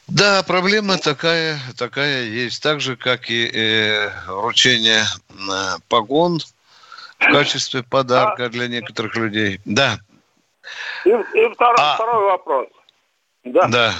[0.08, 2.62] Да, проблема такая, такая есть.
[2.62, 6.40] Так же, как и э, вручение э, погон
[7.18, 9.60] в качестве подарка для некоторых людей.
[9.64, 10.00] Да.
[11.04, 11.94] И, и второй, а...
[11.94, 12.68] второй вопрос.
[13.44, 13.68] Да.
[13.68, 13.92] да.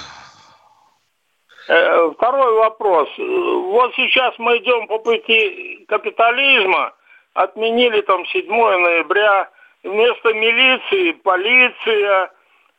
[1.69, 3.09] Э, второй вопрос.
[3.17, 6.93] Вот сейчас мы идем по пути капитализма.
[7.35, 9.49] Отменили там 7 ноября.
[9.83, 12.31] Вместо милиции полиция.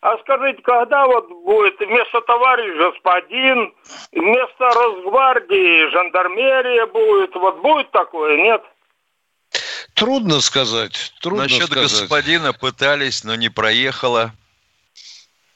[0.01, 3.73] А скажите, когда вот будет вместо товарищ господин,
[4.11, 7.35] вместо Росгвардии жандармерия будет?
[7.35, 8.63] Вот будет такое, нет?
[10.01, 11.13] Трудно сказать.
[11.21, 11.91] Трудно Насчет сказать.
[11.91, 14.33] господина пытались, но не проехало.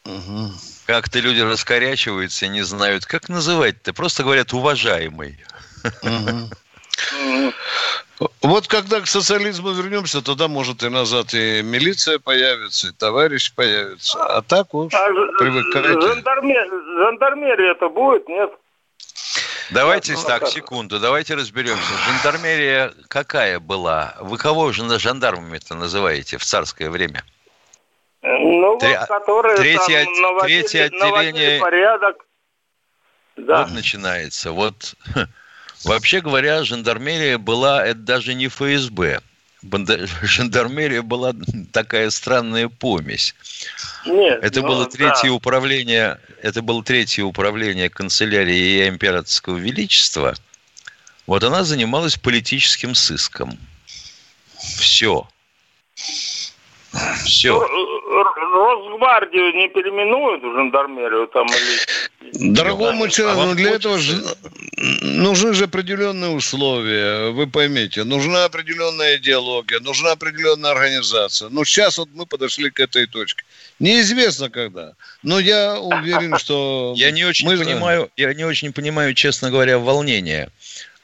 [0.05, 0.51] Угу.
[0.86, 3.91] Как-то люди раскорячиваются, не знают, как называть-то.
[3.91, 5.39] Просто говорят «уважаемый».
[6.03, 7.51] Угу.
[8.41, 14.23] Вот когда к социализму вернемся, тогда, может, и назад и милиция появится, и товарищ появится.
[14.23, 15.99] А так уж а привыкайте.
[15.99, 16.65] Жандармерия,
[16.97, 18.51] жандармерия это будет, нет?
[19.71, 21.93] Давайте ну, так, секунду, давайте разберемся.
[22.08, 24.15] Жандармерия какая была?
[24.19, 27.23] Вы кого же жандармами-то называете в царское время?
[28.21, 28.95] Ну, Три...
[28.95, 31.60] вот, которые третье, там наводили, третье отделение...
[31.60, 32.25] порядок.
[33.38, 33.63] Да.
[33.63, 34.51] Вот начинается.
[34.51, 34.95] Вот,
[35.84, 39.21] вообще говоря, жандармерия была, это даже не ФСБ
[40.23, 41.34] жандармерия была
[41.71, 43.36] такая странная помесь.
[44.06, 45.34] Нет, это ну, было третье да.
[45.34, 50.36] управление, это было третье управление канцелярии императорского величества.
[51.28, 53.58] Вот она занималась политическим сыском.
[54.58, 55.28] Все.
[57.23, 57.60] Все.
[57.60, 61.80] Росгвардию не переименуют в жандармерию там или...
[62.34, 64.21] Дорогому человеку, а для этого же
[65.01, 68.04] нужны же определенные условия, вы поймите.
[68.04, 71.49] Нужна определенная идеология, нужна определенная организация.
[71.49, 73.43] Ну, сейчас вот мы подошли к этой точке.
[73.80, 76.93] Неизвестно когда, но я уверен, что...
[76.97, 77.58] Я не очень мы...
[77.58, 80.49] понимаю, я не очень понимаю, честно говоря, волнение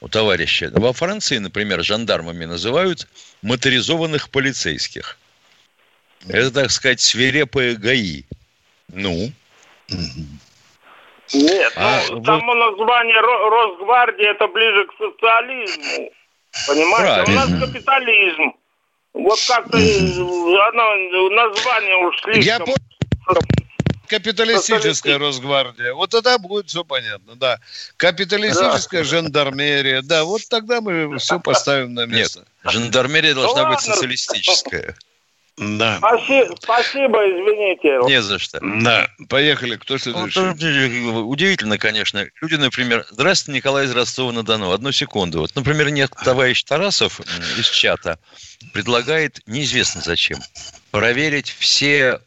[0.00, 0.70] у товарища.
[0.74, 3.06] Во Франции, например, жандармами называют
[3.40, 5.16] моторизованных полицейских.
[6.28, 8.24] Это, так сказать, свирепые ГАИ.
[8.92, 9.32] Ну?
[11.32, 12.26] Нет, а, ну, вот...
[12.26, 16.10] само название Росгвардии это ближе к социализму.
[16.66, 17.32] Понимаете?
[17.32, 17.46] Правильно.
[17.46, 18.52] У нас капитализм.
[19.14, 22.42] Вот как-то оно, название уж слишком...
[22.42, 22.76] Я понял.
[24.08, 25.94] Капиталистическая Росгвардия.
[25.94, 27.58] Вот тогда будет все понятно, да.
[27.96, 29.04] Капиталистическая да.
[29.04, 30.02] жандармерия.
[30.02, 32.40] Да, вот тогда мы все поставим на место.
[32.40, 34.94] Нет, жандармерия должна ну, быть социалистическая.
[35.58, 35.98] Да.
[35.98, 37.98] Спасибо, спасибо, извините.
[38.06, 38.58] Не за что.
[38.62, 39.76] Да, поехали.
[39.76, 40.40] Кто следующий?
[40.40, 42.26] Ну, удивительно, конечно.
[42.40, 44.72] Люди, например, здравствуйте, Николай из Ростова-на-Дону.
[44.72, 45.40] Одну секунду.
[45.40, 47.20] Вот, например, нет, товарищ Тарасов
[47.58, 48.18] из чата
[48.72, 50.38] предлагает, неизвестно зачем,
[50.90, 52.20] проверить все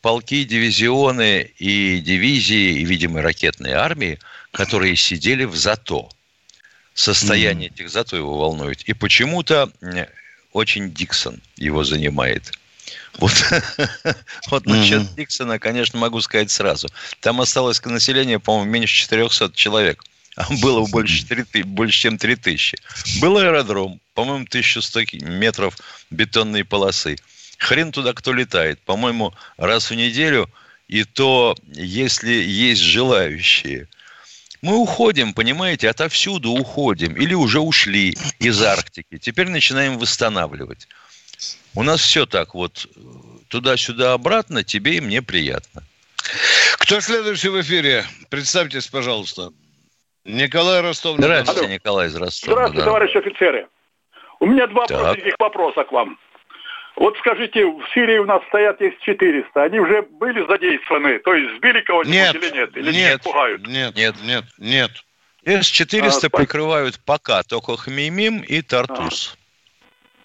[0.00, 4.18] полки, дивизионы и дивизии, и, видимо, ракетные армии,
[4.50, 6.08] которые сидели в ЗАТО.
[6.94, 7.74] Состояние mm.
[7.74, 8.82] этих ЗАТО его волнует.
[8.84, 9.70] И почему-то
[10.52, 12.52] очень Диксон его занимает.
[13.18, 13.32] Вот,
[14.50, 15.16] вот насчет mm-hmm.
[15.16, 16.88] Диксона, конечно, могу сказать сразу.
[17.20, 20.02] Там осталось население, по-моему, меньше 400 человек.
[20.36, 22.78] А было больше, 3, больше чем 3000.
[23.20, 25.76] Был аэродром, по-моему, 1100 метров
[26.10, 27.16] бетонной полосы.
[27.58, 28.80] Хрен туда кто летает.
[28.80, 30.48] По-моему, раз в неделю
[30.88, 33.88] и то, если есть желающие,
[34.62, 37.14] мы уходим, понимаете, отовсюду уходим.
[37.16, 39.18] Или уже ушли из Арктики.
[39.18, 40.88] Теперь начинаем восстанавливать.
[41.74, 42.86] У нас все так вот
[43.48, 45.82] туда-сюда обратно, тебе и мне приятно.
[46.78, 48.04] Кто следующий в эфире?
[48.30, 49.50] Представьтесь, пожалуйста.
[50.24, 51.16] Николай Ростов.
[51.18, 51.72] Здравствуйте, Алло.
[51.72, 52.52] Николай из Ростова.
[52.52, 52.84] Здравствуйте, да.
[52.84, 53.68] товарищи офицеры.
[54.40, 55.00] У меня два так.
[55.00, 56.18] простеньких вопроса к вам.
[56.96, 59.62] Вот скажите, в Сирии у нас стоят есть 400.
[59.62, 61.18] Они уже были задействованы?
[61.20, 62.76] То есть сбили кого-нибудь нет, или нет?
[62.76, 63.66] Или нет, пугают?
[63.66, 64.90] Нет, нет, нет, нет.
[65.44, 69.34] С-400 а, прикрывают пока только Хмеймим и Тартус.
[69.34, 69.41] А.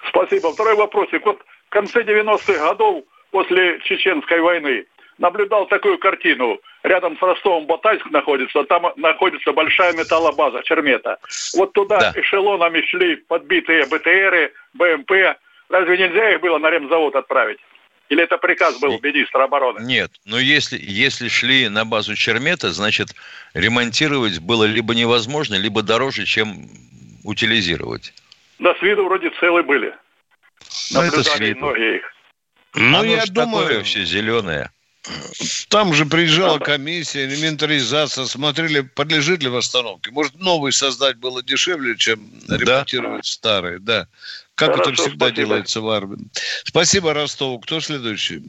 [0.10, 0.54] Спасибо.
[0.54, 1.26] Второй вопросик.
[1.26, 4.86] Вот в конце 90-х годов, после Чеченской войны,
[5.18, 6.60] наблюдал такую картину.
[6.84, 11.18] Рядом с Ростовом Батайск находится, там находится большая металлобаза Чермета.
[11.56, 12.14] Вот туда да.
[12.16, 15.12] эшелонами шли подбитые БТРы, БМП.
[15.70, 17.60] Разве нельзя их было на ремзавод отправить?
[18.10, 19.82] Или это приказ был министра обороны?
[19.82, 23.10] Нет, но если, если шли на базу Чермета, значит,
[23.54, 26.70] ремонтировать было либо невозможно, либо дороже, чем
[27.26, 28.14] утилизировать.
[28.60, 29.94] Да, с виду вроде целые были.
[30.92, 31.60] Ну, это с виду.
[31.60, 32.14] многие их.
[32.76, 34.72] Ну, Оно я думаю, такое все зеленое.
[35.70, 40.12] Там же приезжала комиссия, инвентаризация, смотрели, подлежит ли восстановке.
[40.12, 43.32] Может, новый создать было дешевле, чем ремонтировать да.
[43.32, 44.08] старый, да.
[44.56, 45.48] Как Хорошо, это всегда спасибо.
[45.48, 46.28] делается в армии.
[46.66, 47.60] Спасибо, Ростову.
[47.60, 48.44] Кто следующий?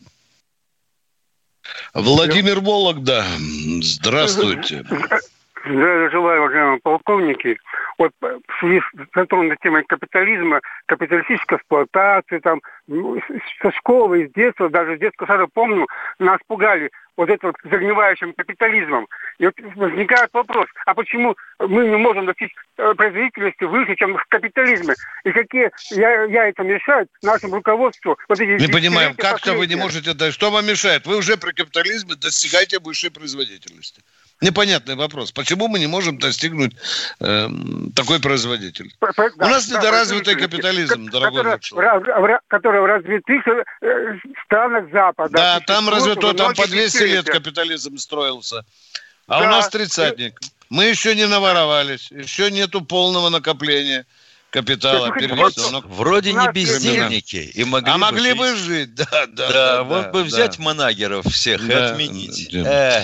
[1.94, 3.24] Владимир Вологда.
[3.82, 4.84] Здравствуйте.
[5.64, 7.58] Желаю, уважаемые полковники
[7.98, 13.20] вот в связи с затронутой темой капитализма, капиталистической эксплуатации, там, ну,
[13.60, 15.86] со школы, из детства, даже с детского сада помню,
[16.18, 19.08] нас пугали вот этим вот загнивающим капитализмом.
[19.38, 24.24] И вот возникает вопрос, а почему мы не можем достичь э, производительности выше, чем в
[24.28, 24.94] капитализме?
[25.24, 28.16] И какие я, я это мешает нашему руководству?
[28.28, 30.14] Вот эти не понимаем, как-то вы не можете...
[30.30, 31.06] Что вам мешает?
[31.06, 34.02] Вы уже при капитализме достигаете высшей производительности.
[34.40, 35.32] Непонятный вопрос.
[35.32, 36.72] Почему мы не можем достигнуть
[37.18, 37.48] э,
[37.96, 38.94] такой производитель?
[39.00, 42.40] Да, У нас да, недоразвитый капитализм, дорогой который, человек.
[42.46, 43.42] Который в развитых
[43.82, 45.30] э, странах Запада.
[45.30, 48.64] Да, там развитой, там по 200 лет капитализм строился.
[49.26, 49.46] А да.
[49.46, 50.38] у нас тридцатник.
[50.70, 54.06] Мы еще не наворовались, еще нету полного накопления
[54.50, 55.86] капитала переведенного.
[55.86, 57.50] Вроде не бездельники.
[57.54, 59.26] И могли а могли бы жить, да, да.
[59.26, 60.62] Да, да вот да, бы взять да.
[60.64, 62.48] манагеров всех да, и отменить.
[62.52, 63.02] Да.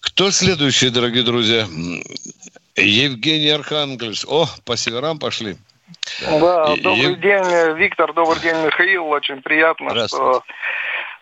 [0.00, 1.66] Кто следующий, дорогие друзья?
[2.76, 4.24] Евгений Архангельс.
[4.26, 5.56] О, по северам пошли.
[6.22, 7.16] Да, и, добрый и...
[7.16, 9.06] день, Виктор, добрый день, Михаил.
[9.08, 10.42] Очень приятно, что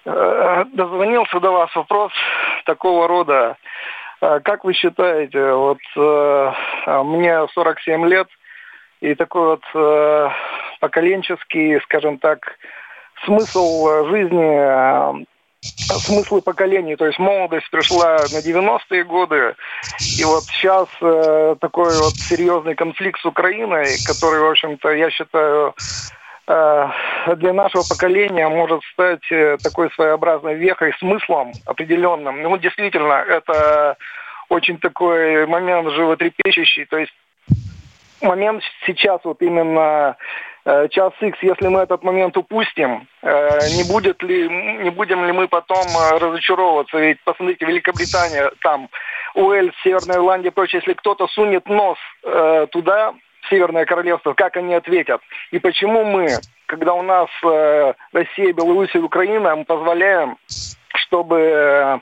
[0.05, 1.75] э, дозвонился до вас.
[1.75, 2.13] Вопрос
[2.67, 3.57] такого рода.
[4.21, 6.53] Э, как вы считаете, вот э,
[7.05, 8.29] мне 47 лет,
[9.01, 10.29] и такой вот э,
[10.81, 12.57] поколенческий, скажем так,
[13.25, 15.27] смысл жизни
[15.63, 16.97] смыслы поколений.
[16.97, 19.55] То есть молодость пришла на 90-е годы,
[20.19, 25.75] и вот сейчас э, такой вот серьезный конфликт с Украиной, который, в общем-то, я считаю,
[26.47, 26.89] э,
[27.37, 32.43] для нашего поколения может стать э, такой своеобразной вехой, смыслом определенным.
[32.43, 33.97] Ну, действительно, это
[34.49, 36.87] очень такой момент животрепещущий.
[36.87, 37.13] То есть
[38.23, 40.17] момент сейчас вот именно
[40.58, 40.58] э,
[40.91, 44.49] час X, если мы этот момент упустим, э, не будет ли,
[44.83, 46.99] не будем ли мы потом э, разочаровываться?
[46.99, 48.89] Ведь посмотрите, Великобритания, там,
[49.35, 51.99] Уэльс, Северная Ирландия и прочее, если кто-то сунет нос
[52.71, 55.21] туда, в Северное Королевство, как они ответят?
[55.53, 56.29] И почему мы,
[56.67, 57.29] когда у нас
[58.13, 60.39] Россия, Беларусь и Украина, мы позволяем,
[60.95, 62.01] чтобы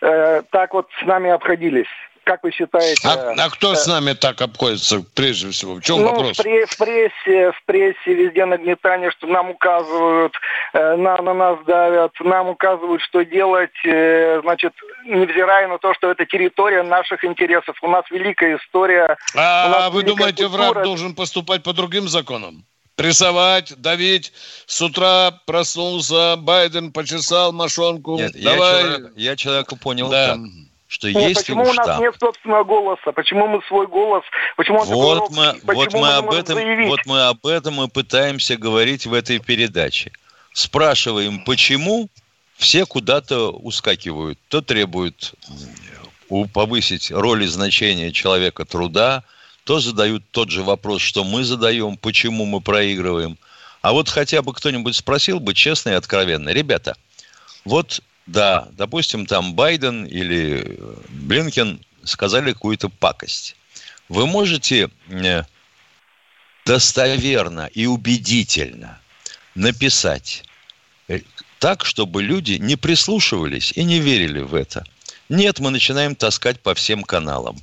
[0.00, 1.88] так вот с нами обходились?
[2.24, 3.08] Как вы считаете?
[3.08, 5.74] А, а кто с нами так обходится прежде всего?
[5.74, 6.38] В чем ну, вопрос?
[6.38, 10.34] В, в прессе, в прессе везде нагнетание, что нам указывают,
[10.72, 13.70] э, на, на нас давят, нам указывают, что делать.
[13.84, 14.72] Э, значит,
[15.06, 17.76] невзирая на то, что это территория наших интересов.
[17.82, 19.16] У нас великая история.
[19.34, 20.72] А, а вы думаете, культура.
[20.72, 22.64] враг должен поступать по другим законам?
[22.96, 24.30] прессовать, давить.
[24.66, 28.18] С утра проснулся, Байден почесал мошонку.
[28.18, 28.58] Нет, Давай.
[28.60, 30.34] Я, человек, я человека понял да.
[30.34, 30.40] так
[30.90, 32.00] что нет, если почему у нас там...
[32.00, 33.12] нет собственного голоса?
[33.12, 34.24] Почему мы свой голос?
[34.56, 36.88] Почему он вот мы, вот мы, мы об этом, заявить?
[36.88, 40.10] вот мы об этом и пытаемся говорить в этой передаче.
[40.52, 42.08] Спрашиваем, почему
[42.56, 44.36] все куда-то ускакивают.
[44.48, 45.34] То требуют
[46.52, 49.22] повысить роль и значение человека труда,
[49.62, 53.38] то задают тот же вопрос, что мы задаем, почему мы проигрываем.
[53.80, 56.96] А вот хотя бы кто-нибудь спросил бы честно и откровенно, ребята,
[57.64, 63.56] вот да, допустим, там Байден или э, Блинкен сказали какую-то пакость.
[64.08, 65.44] Вы можете э,
[66.64, 69.00] достоверно и убедительно
[69.54, 70.44] написать,
[71.08, 71.20] э,
[71.58, 74.84] так, чтобы люди не прислушивались и не верили в это.
[75.28, 77.56] Нет, мы начинаем таскать по всем каналам.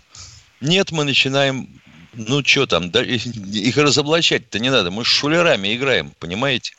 [0.61, 1.81] Нет, мы начинаем,
[2.13, 4.89] ну что там, да, их разоблачать-то не надо.
[4.91, 6.76] Мы с шулерами играем, понимаете?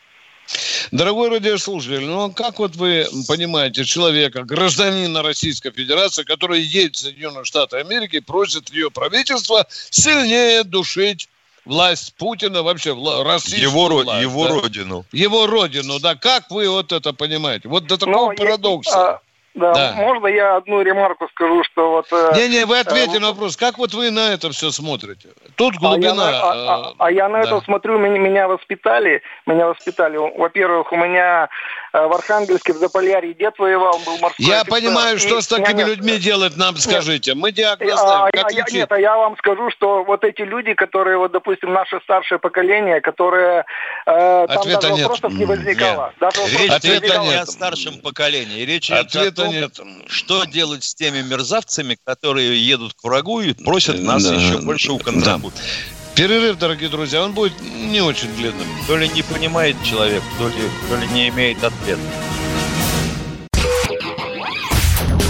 [0.90, 7.00] Дорогой радиослушатель, ну а как вот вы понимаете человека, гражданина Российской Федерации, который едет в
[7.00, 11.28] Соединенные Штаты Америки, просит ее правительство сильнее душить
[11.68, 14.22] власть Путина, вообще российскую его, власть.
[14.22, 14.54] Его да?
[14.54, 15.04] родину.
[15.12, 16.14] Его родину, да.
[16.14, 17.68] Как вы вот это понимаете?
[17.68, 18.90] Вот до такого ну, парадокса.
[18.90, 19.20] Я, а,
[19.58, 22.06] да, да, можно я одну ремарку скажу, что вот...
[22.12, 25.28] Э, Не-не, вы ответьте э, на вопрос, как вот вы на это все смотрите?
[25.56, 26.28] Тут глубина...
[26.28, 27.48] А я, а, а, а я на да.
[27.48, 30.16] это смотрю, меня, меня воспитали, меня воспитали.
[30.16, 31.48] Во-первых, у меня
[31.87, 34.70] э, в Архангельске, в Заполярье дед воевал, он был морской Я офицер.
[34.70, 37.32] понимаю, что и, с такими нет, людьми делать нам, скажите.
[37.32, 37.40] Нет.
[37.40, 40.74] Мы диагноз знаем, а, как я, Нет, а я вам скажу, что вот эти люди,
[40.74, 43.64] которые, вот, допустим, наше старшее поколение, которые...
[44.06, 45.02] Э, там Ответа даже нет.
[45.08, 46.12] вопросов не возникало.
[46.20, 46.32] Нет.
[46.34, 48.64] Даже речь идет не о старшем поколении.
[48.64, 49.78] Речь идет о том, нет.
[50.08, 54.92] что делать с теми мерзавцами, которые едут к врагу и просят нас да, еще больше
[54.92, 55.54] уконтрабут.
[55.54, 55.97] Да.
[56.18, 58.66] Перерыв, дорогие друзья, он будет не очень длинным.
[58.88, 60.54] То ли не понимает человек, то ли,
[60.88, 62.00] то ли не имеет ответа.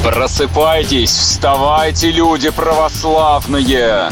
[0.03, 4.09] Просыпайтесь, вставайте, люди православные!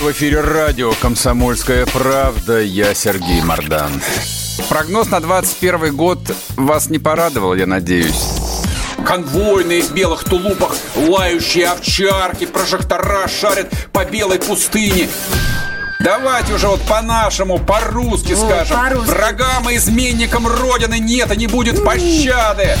[0.00, 2.62] В эфире радио «Комсомольская правда».
[2.62, 3.92] Я Сергей Мордан.
[4.70, 6.20] Прогноз на 21 год
[6.56, 8.40] вас не порадовал, я надеюсь.
[9.04, 15.10] Конвойные в белых тулупах, лающие овчарки, прожектора шарят по белой пустыне.
[16.04, 18.76] Давайте уже вот по-нашему, по-русски вот, скажем.
[18.76, 22.76] По Врагам и изменникам Родины нет и не будет пощады.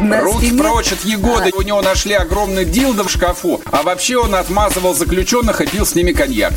[0.00, 1.50] Руки прочь от Егоды.
[1.54, 3.60] У него нашли огромный дилдо в шкафу.
[3.70, 6.54] А вообще он отмазывал заключенных и пил с ними коньяк.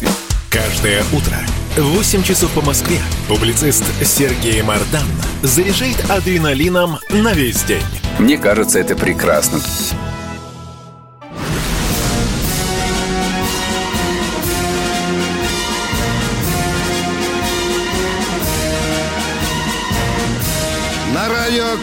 [0.49, 1.35] Каждое утро
[1.75, 5.05] в 8 часов по Москве публицист Сергей Мардан
[5.43, 7.83] заряжает адреналином на весь день.
[8.19, 9.59] Мне кажется, это прекрасно.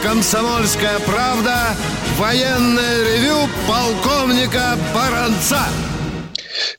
[0.03, 1.75] «Комсомольская правда»
[2.17, 5.67] военное ревю полковника Баранца.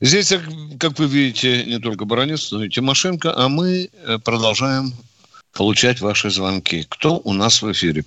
[0.01, 0.33] Здесь,
[0.79, 4.93] как вы видите, не только Баранец, но и Тимошенко, а мы э, продолжаем
[5.53, 6.87] получать ваши звонки.
[6.89, 8.05] Кто у нас в эфире?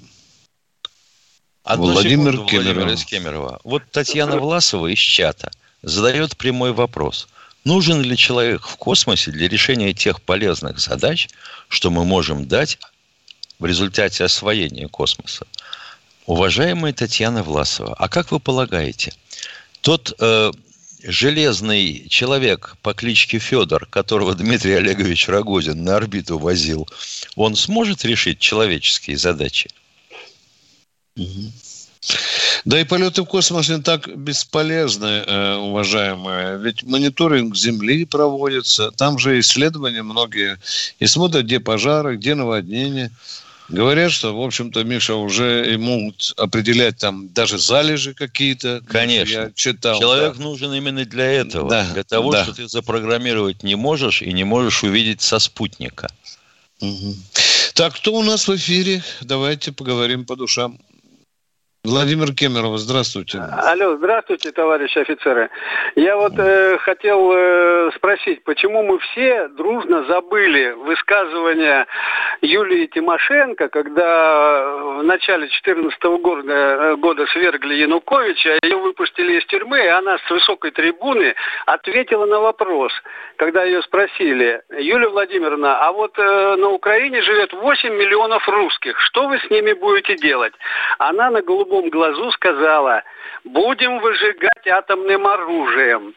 [1.64, 2.52] Одну Владимир секунду.
[2.52, 3.60] Владимир из Кемерово.
[3.64, 5.52] Вот Татьяна Власова из чата
[5.84, 7.28] задает прямой вопрос.
[7.64, 11.30] Нужен ли человек в космосе для решения тех полезных задач,
[11.68, 12.80] что мы можем дать
[13.62, 15.46] в результате освоения космоса?
[16.26, 19.14] Уважаемая Татьяна Власова, а как вы полагаете,
[19.82, 20.52] тот э,
[21.04, 26.90] железный человек по кличке Федор, которого Дмитрий Олегович Рогозин на орбиту возил,
[27.36, 29.70] он сможет решить человеческие задачи?
[32.66, 36.58] Да и полеты в космос не так бесполезны, э, уважаемые.
[36.58, 40.60] Ведь мониторинг Земли проводится, там же исследования многие,
[41.00, 43.12] и смотрят, где пожары, где наводнения.
[43.72, 48.82] Говорят, что, в общем-то, Миша, уже и могут определять там даже залежи какие-то.
[48.88, 49.32] Конечно.
[49.32, 49.98] Я читал.
[50.00, 50.44] Человек да.
[50.44, 51.70] нужен именно для этого.
[51.70, 51.90] Да.
[51.94, 52.44] Для того, да.
[52.44, 56.10] что ты запрограммировать не можешь и не можешь увидеть со спутника.
[56.82, 57.16] Угу.
[57.74, 59.04] Так, кто у нас в эфире?
[59.22, 60.78] Давайте поговорим по душам.
[61.84, 63.40] Владимир Кемеров, здравствуйте.
[63.40, 65.50] Алло, здравствуйте, товарищи офицеры.
[65.96, 71.88] Я вот э, хотел э, спросить, почему мы все дружно забыли высказывание
[72.44, 79.80] Юлии Тимошенко, когда в начале 2014 года, э, года свергли Януковича, ее выпустили из тюрьмы,
[79.84, 81.34] и она с высокой трибуны
[81.66, 82.92] ответила на вопрос,
[83.38, 89.28] когда ее спросили, Юлия Владимировна, а вот э, на Украине живет 8 миллионов русских, что
[89.28, 90.54] вы с ними будете делать?
[91.00, 93.04] Она на голубом голубом глазу сказала,
[93.44, 96.14] будем выжигать атомным оружием.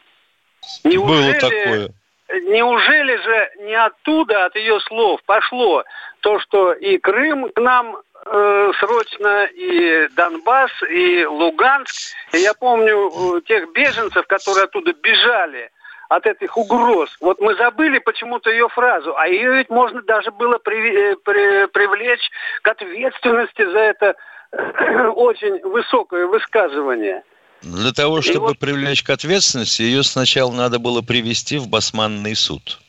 [0.83, 1.89] Неужели, Было такое.
[2.27, 5.83] Неужели же не оттуда, от ее слов, пошло
[6.21, 12.15] то, что и Крым к нам э, срочно, и Донбасс, и Луганск.
[12.33, 15.69] И я помню э, тех беженцев, которые оттуда бежали
[16.09, 17.15] от этих угроз.
[17.21, 21.67] Вот мы забыли почему-то ее фразу, а ее ведь можно даже было при, э, при,
[21.67, 22.31] привлечь
[22.63, 24.15] к ответственности за это
[25.15, 27.23] очень высокое высказывание.
[27.61, 28.59] Для того, чтобы вот...
[28.59, 32.79] привлечь к ответственности, ее сначала надо было привести в басманный суд.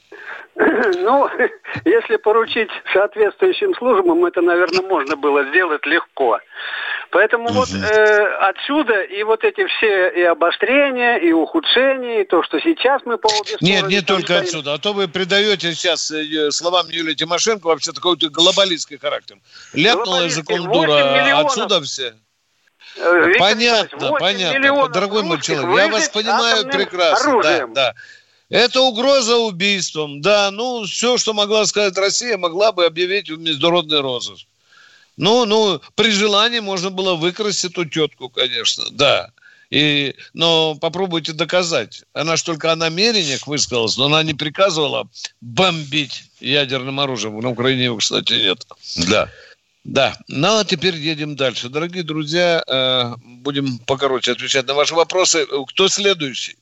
[0.98, 1.28] Ну,
[1.84, 6.38] если поручить соответствующим службам, это, наверное, можно было сделать легко.
[7.10, 12.60] Поэтому вот э, отсюда и вот эти все и обострения, и ухудшения, и то, что
[12.60, 14.42] сейчас мы по обе Нет, не только стоим.
[14.42, 14.74] отсюда.
[14.74, 19.38] А то вы придаете сейчас э, словам Юлии Тимошенко вообще такой глобалистский характер.
[19.72, 22.14] Ляпнула языком дура, отсюда все.
[22.96, 24.88] Э, Виктор понятно, понятно.
[24.88, 27.30] Дорогой мой человек, я вас понимаю прекрасно.
[27.30, 27.72] Оружием.
[27.72, 27.94] Да, да.
[28.48, 30.20] Это угроза убийством.
[30.20, 34.46] Да, ну, все, что могла сказать Россия, могла бы объявить в международный розыск.
[35.16, 39.30] Ну, ну, при желании можно было выкрасть эту тетку, конечно, да.
[39.70, 42.04] И, но попробуйте доказать.
[42.12, 45.08] Она же только о намерениях высказалась, но она не приказывала
[45.40, 47.38] бомбить ядерным оружием.
[47.40, 48.66] На Украине его, кстати, нет.
[49.08, 49.28] Да.
[49.82, 50.14] Да.
[50.28, 51.68] Ну, а теперь едем дальше.
[51.68, 55.46] Дорогие друзья, э, будем покороче отвечать на ваши вопросы.
[55.68, 56.56] Кто следующий?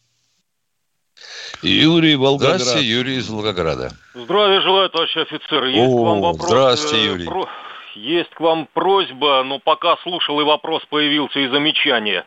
[1.62, 2.60] Юрий Волгоград.
[2.60, 3.92] Здравствуйте, Юрий из Волгограда.
[4.14, 5.64] Здравия желаю, товарищ офицер.
[5.64, 6.48] Есть О, к вам вопрос.
[6.48, 7.26] Здравствуйте, э, Юрий.
[7.26, 7.48] Про...
[7.94, 12.24] Есть к вам просьба, но пока слушал и вопрос появился и замечание.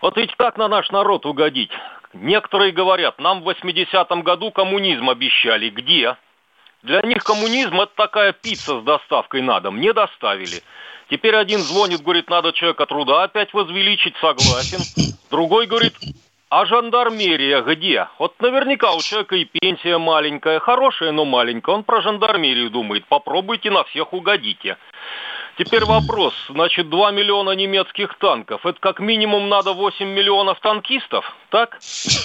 [0.00, 1.72] Вот ведь как на наш народ угодить?
[2.12, 5.70] Некоторые говорят, нам в 80-м году коммунизм обещали.
[5.70, 6.16] Где?
[6.82, 9.80] Для них коммунизм это такая пицца с доставкой на дом.
[9.80, 10.62] Не доставили.
[11.10, 14.80] Теперь один звонит, говорит, надо человека труда опять возвеличить, согласен.
[15.30, 15.94] Другой говорит,
[16.50, 18.08] а жандармерия где?
[18.18, 21.74] Вот наверняка у человека и пенсия маленькая, хорошая, но маленькая.
[21.74, 23.04] Он про жандармерию думает.
[23.06, 24.78] Попробуйте на всех угодите.
[25.58, 26.34] Теперь вопрос.
[26.48, 28.64] Значит, 2 миллиона немецких танков.
[28.64, 31.78] Это как минимум надо 8 миллионов танкистов, так?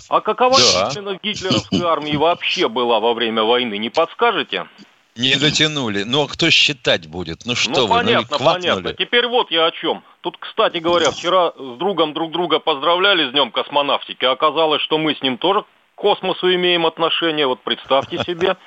[0.09, 0.88] А какова да.
[0.88, 4.67] численность гитлеровской армии вообще была во время войны, не подскажете?
[5.16, 6.03] Не дотянули.
[6.03, 7.45] Ну, а кто считать будет?
[7.45, 8.93] Ну, что ну, вы, понятно, ну, понятно.
[8.93, 10.03] Теперь вот я о чем.
[10.22, 14.26] Тут, кстати говоря, вчера с другом друг друга поздравляли с Днем космонавтики.
[14.26, 17.45] Оказалось, что мы с ним тоже к космосу имеем отношение.
[17.45, 18.57] Вот представьте себе.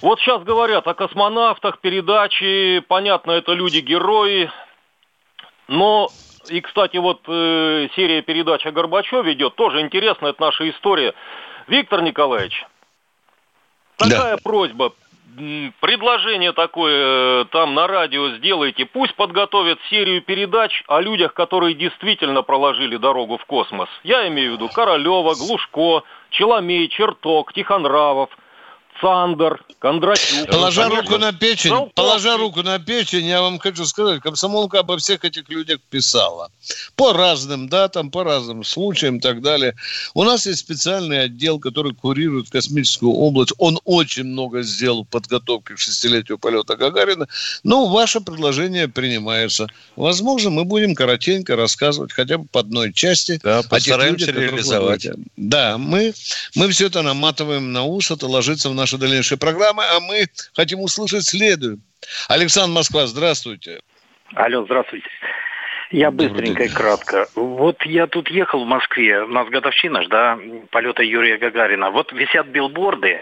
[0.00, 2.80] Вот сейчас говорят о космонавтах, передачи.
[2.88, 4.50] Понятно, это люди-герои.
[5.68, 6.08] Но
[6.48, 9.54] и, кстати, вот э, серия передач о Горбачеве идет.
[9.54, 11.14] Тоже интересно, это наша история.
[11.68, 12.64] Виктор Николаевич,
[13.98, 14.42] такая да.
[14.42, 14.94] просьба
[15.80, 18.86] предложение такое э, там на радио сделайте.
[18.86, 23.88] Пусть подготовят серию передач о людях, которые действительно проложили дорогу в космос.
[24.04, 28.30] Я имею в виду Королева, Глушко, Челомей, Черток, Тихонравов–
[29.00, 30.50] Сандер, Кондратюк.
[30.50, 31.94] Положа руку на печень, Золотовский.
[31.94, 36.50] положа руку на печень, я вам хочу сказать, комсомолка обо всех этих людях писала.
[36.96, 39.74] По разным датам, по разным случаям и так далее.
[40.14, 43.52] У нас есть специальный отдел, который курирует космическую область.
[43.58, 47.28] Он очень много сделал в подготовке к шестилетию полета Гагарина.
[47.62, 49.68] Но ваше предложение принимается.
[49.94, 53.38] Возможно, мы будем коротенько рассказывать хотя бы по одной части.
[53.42, 55.06] Да, постараемся людях, реализовать.
[55.36, 56.12] Да, мы,
[56.56, 60.24] мы все это наматываем на ус, это ложится в наш наша дальнейшая программа, а мы
[60.56, 61.78] хотим услышать следует.
[62.28, 63.80] Александр Москва, здравствуйте.
[64.34, 65.06] Алло, здравствуйте.
[65.90, 67.26] Я быстренько и кратко.
[67.34, 70.38] Вот я тут ехал в Москве, у нас годовщина ж, да,
[70.70, 71.90] полета Юрия Гагарина.
[71.90, 73.20] Вот висят билборды,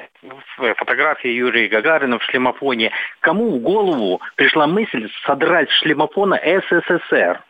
[0.57, 2.93] фотографии Юрия Гагарина в шлемофоне.
[3.21, 7.41] Кому в голову пришла мысль содрать с шлемофона СССР?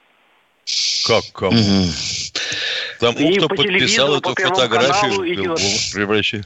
[1.07, 1.59] Как кому?
[1.59, 1.91] Угу.
[2.99, 5.55] Тому, и кто по подписал эту фотографию,
[5.93, 6.43] превращай.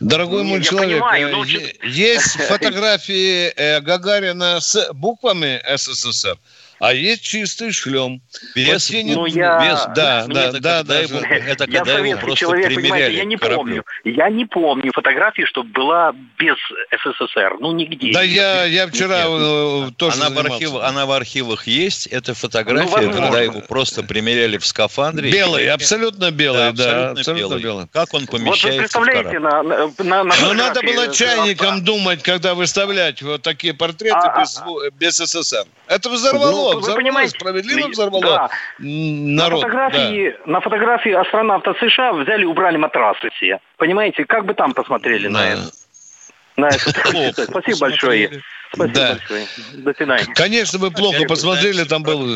[0.00, 1.44] Дорогой мой человек, понимаю, но...
[1.44, 6.38] Э, есть фотографии э, Гагарина с буквами СССР.
[6.78, 8.20] А есть чистый шлем.
[8.54, 9.60] Без, ну, я...
[9.60, 10.98] без да, ну, да, это да, да.
[11.00, 13.16] Его, это я когда его просто человек, примеряли.
[13.16, 13.84] Я не помню.
[14.04, 16.56] Я не помню фотографии, чтобы была без
[16.92, 17.56] СССР.
[17.60, 18.12] Ну, нигде.
[18.12, 19.90] Да, я, я вчера Нет.
[19.90, 22.06] Э, тоже она в, архив, она в архивах есть.
[22.08, 25.30] Это фотография, ну, когда его просто примеряли в скафандре.
[25.30, 26.72] Белый, абсолютно белый, да.
[26.72, 27.62] да абсолютно, абсолютно белый.
[27.62, 27.86] белый.
[27.90, 32.54] Как он помещается вот представляете, на, на, на, на Ну, надо было чайником думать, когда
[32.54, 35.64] выставлять вот такие портреты а, без, а, без СССР.
[35.88, 38.50] Это взорвало ну, взорвало, вы понимаете, справедливо взорвало да.
[38.78, 39.62] народ.
[39.62, 40.52] На фотографии, да.
[40.52, 43.60] на фотографии астронавта США взяли, убрали матрасы все.
[43.76, 45.32] Понимаете, как бы там посмотрели да.
[45.32, 45.62] на это?
[46.56, 47.44] На это.
[47.50, 48.42] Спасибо большое.
[48.72, 49.10] Спасибо да.
[49.12, 49.46] большое.
[49.74, 50.34] До свидания.
[50.34, 52.26] Конечно, вы плохо посмотрели, там был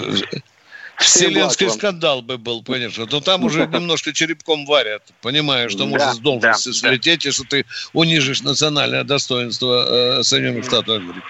[1.00, 3.06] Вселенский скандал бы был, конечно.
[3.10, 7.64] Но там уже немножко черепком варят, понимая, что может с должности слететь, и что ты
[7.92, 11.22] унижишь национальное достоинство э, Соединенных Штатов Америки.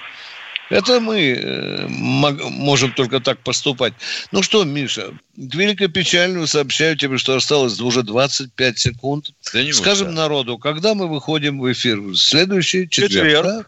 [0.71, 3.93] Это мы э, можем только так поступать.
[4.31, 9.33] Ну что, Миша, к великой печали сообщаю тебе, что осталось уже 25 секунд.
[9.53, 10.23] Да Скажем да.
[10.23, 12.17] народу, когда мы выходим в эфир?
[12.17, 13.45] Следующий четверг, четверг.
[13.45, 13.65] Да?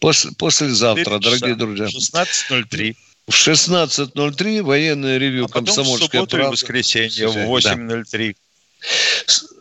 [0.00, 1.86] После, послезавтра, дорогие друзья.
[1.86, 2.96] 16.03.
[3.28, 6.08] В 16.03 военное ревю а «Комсомольская правда».
[6.08, 6.48] в субботу правда.
[6.48, 8.32] и воскресенье в 8.03.
[8.32, 8.43] Да.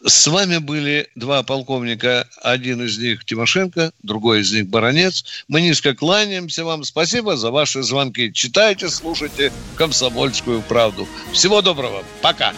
[0.06, 5.24] С, вами были два полковника, один из них Тимошенко, другой из них Баранец.
[5.48, 6.84] Мы низко кланяемся вам.
[6.84, 8.34] Спасибо за ваши звонки.
[8.34, 11.08] Читайте, слушайте «Комсомольскую правду».
[11.32, 12.04] Всего доброго.
[12.22, 12.54] Пока.